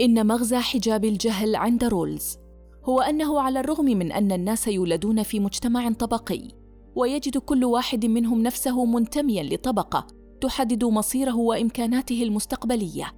إن 0.00 0.26
مغزى 0.26 0.58
حجاب 0.58 1.04
الجهل 1.04 1.56
عند 1.56 1.84
رولز 1.84 2.38
هو 2.84 3.00
أنه 3.00 3.40
على 3.40 3.60
الرغم 3.60 3.84
من 3.84 4.12
أن 4.12 4.32
الناس 4.32 4.68
يولدون 4.68 5.22
في 5.22 5.40
مجتمع 5.40 5.92
طبقي 5.92 6.48
ويجد 6.94 7.38
كل 7.38 7.64
واحد 7.64 8.06
منهم 8.06 8.42
نفسه 8.42 8.84
منتميا 8.84 9.42
لطبقة 9.42 10.06
تحدد 10.40 10.84
مصيره 10.84 11.36
وإمكاناته 11.36 12.22
المستقبلية 12.22 13.12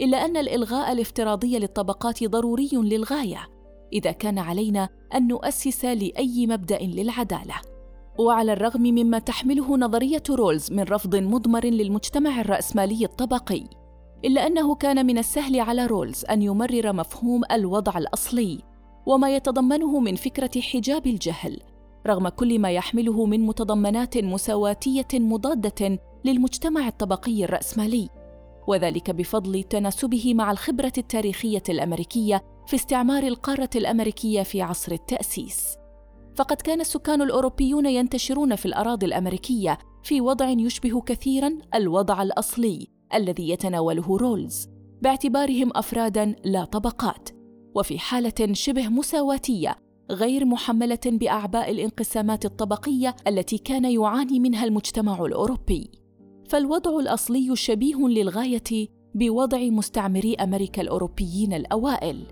إلا 0.00 0.24
أن 0.24 0.36
الإلغاء 0.36 0.92
الافتراضي 0.92 1.58
للطبقات 1.58 2.24
ضروري 2.24 2.70
للغاية 2.72 3.48
إذا 3.92 4.12
كان 4.12 4.38
علينا 4.38 4.88
أن 5.14 5.28
نؤسس 5.28 5.84
لأي 5.84 6.46
مبدأ 6.46 6.78
للعدالة. 6.78 7.54
وعلى 8.20 8.52
الرغم 8.52 8.82
مما 8.82 9.18
تحمله 9.18 9.76
نظرية 9.76 10.22
رولز 10.30 10.72
من 10.72 10.82
رفض 10.82 11.16
مضمر 11.16 11.64
للمجتمع 11.64 12.40
الرأسمالي 12.40 13.04
الطبقي 13.04 13.64
إلا 14.24 14.46
أنه 14.46 14.74
كان 14.74 15.06
من 15.06 15.18
السهل 15.18 15.60
على 15.60 15.86
رولز 15.86 16.24
أن 16.24 16.42
يمرر 16.42 16.92
مفهوم 16.92 17.42
الوضع 17.52 17.98
الأصلي 17.98 18.58
وما 19.06 19.36
يتضمنه 19.36 20.00
من 20.00 20.14
فكرة 20.14 20.60
حجاب 20.60 21.06
الجهل 21.06 21.60
رغم 22.06 22.28
كل 22.28 22.58
ما 22.58 22.70
يحمله 22.70 23.26
من 23.26 23.46
متضمنات 23.46 24.18
مساواتية 24.18 25.08
مضادة 25.14 25.98
للمجتمع 26.24 26.88
الطبقي 26.88 27.44
الرأسمالي 27.44 28.08
وذلك 28.68 29.10
بفضل 29.10 29.62
تناسبه 29.62 30.34
مع 30.34 30.50
الخبرة 30.50 30.92
التاريخية 30.98 31.62
الأمريكية 31.68 32.42
في 32.66 32.76
استعمار 32.76 33.22
القارة 33.22 33.70
الأمريكية 33.76 34.42
في 34.42 34.62
عصر 34.62 34.92
التأسيس. 34.92 35.79
فقد 36.40 36.56
كان 36.56 36.80
السكان 36.80 37.22
الأوروبيون 37.22 37.86
ينتشرون 37.86 38.56
في 38.56 38.66
الأراضي 38.66 39.06
الأمريكية 39.06 39.78
في 40.02 40.20
وضع 40.20 40.48
يشبه 40.48 41.00
كثيرا 41.00 41.58
الوضع 41.74 42.22
الأصلي 42.22 42.88
الذي 43.14 43.50
يتناوله 43.50 44.16
رولز 44.16 44.68
باعتبارهم 45.02 45.70
افرادا 45.74 46.36
لا 46.44 46.64
طبقات. 46.64 47.28
وفي 47.74 47.98
حالة 47.98 48.52
شبه 48.52 48.88
مساواتية 48.88 49.76
غير 50.10 50.44
محملة 50.44 50.98
بأعباء 51.06 51.70
الانقسامات 51.70 52.44
الطبقية 52.44 53.16
التي 53.26 53.58
كان 53.58 53.84
يعاني 53.84 54.40
منها 54.40 54.64
المجتمع 54.64 55.24
الأوروبي. 55.24 55.90
فالوضع 56.48 56.98
الأصلي 56.98 57.56
شبيه 57.56 58.08
للغاية 58.08 58.88
بوضع 59.14 59.58
مستعمري 59.58 60.34
أمريكا 60.34 60.82
الأوروبيين 60.82 61.52
الأوائل. 61.52 62.26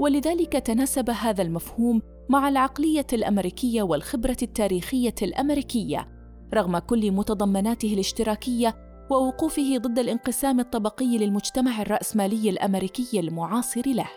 ولذلك 0.00 0.52
تناسب 0.52 1.10
هذا 1.10 1.42
المفهوم 1.42 2.02
مع 2.28 2.48
العقلية 2.48 3.06
الأمريكية 3.12 3.82
والخبرة 3.82 4.36
التاريخية 4.42 5.14
الأمريكية 5.22 6.08
رغم 6.54 6.78
كل 6.78 7.10
متضمناته 7.12 7.94
الاشتراكية 7.94 8.74
ووقوفه 9.10 9.78
ضد 9.78 9.98
الانقسام 9.98 10.60
الطبقي 10.60 11.18
للمجتمع 11.18 11.82
الرأسمالي 11.82 12.50
الأمريكي 12.50 13.20
المعاصر 13.20 13.82
له. 13.86 14.08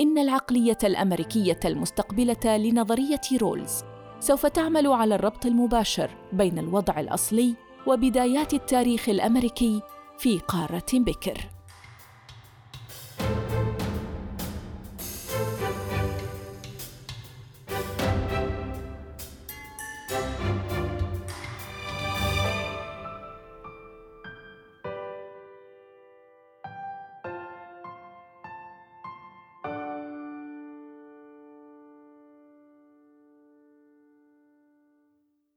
إن 0.00 0.18
العقلية 0.18 0.78
الأمريكية 0.84 1.60
المستقبلة 1.64 2.56
لنظرية 2.56 3.20
رولز 3.40 3.82
سوف 4.20 4.46
تعمل 4.46 4.86
على 4.86 5.14
الربط 5.14 5.46
المباشر 5.46 6.10
بين 6.32 6.58
الوضع 6.58 7.00
الأصلي 7.00 7.54
وبدايات 7.86 8.54
التاريخ 8.54 9.08
الأمريكي 9.08 9.82
في 10.18 10.38
قارة 10.38 10.86
بكر. 10.92 11.48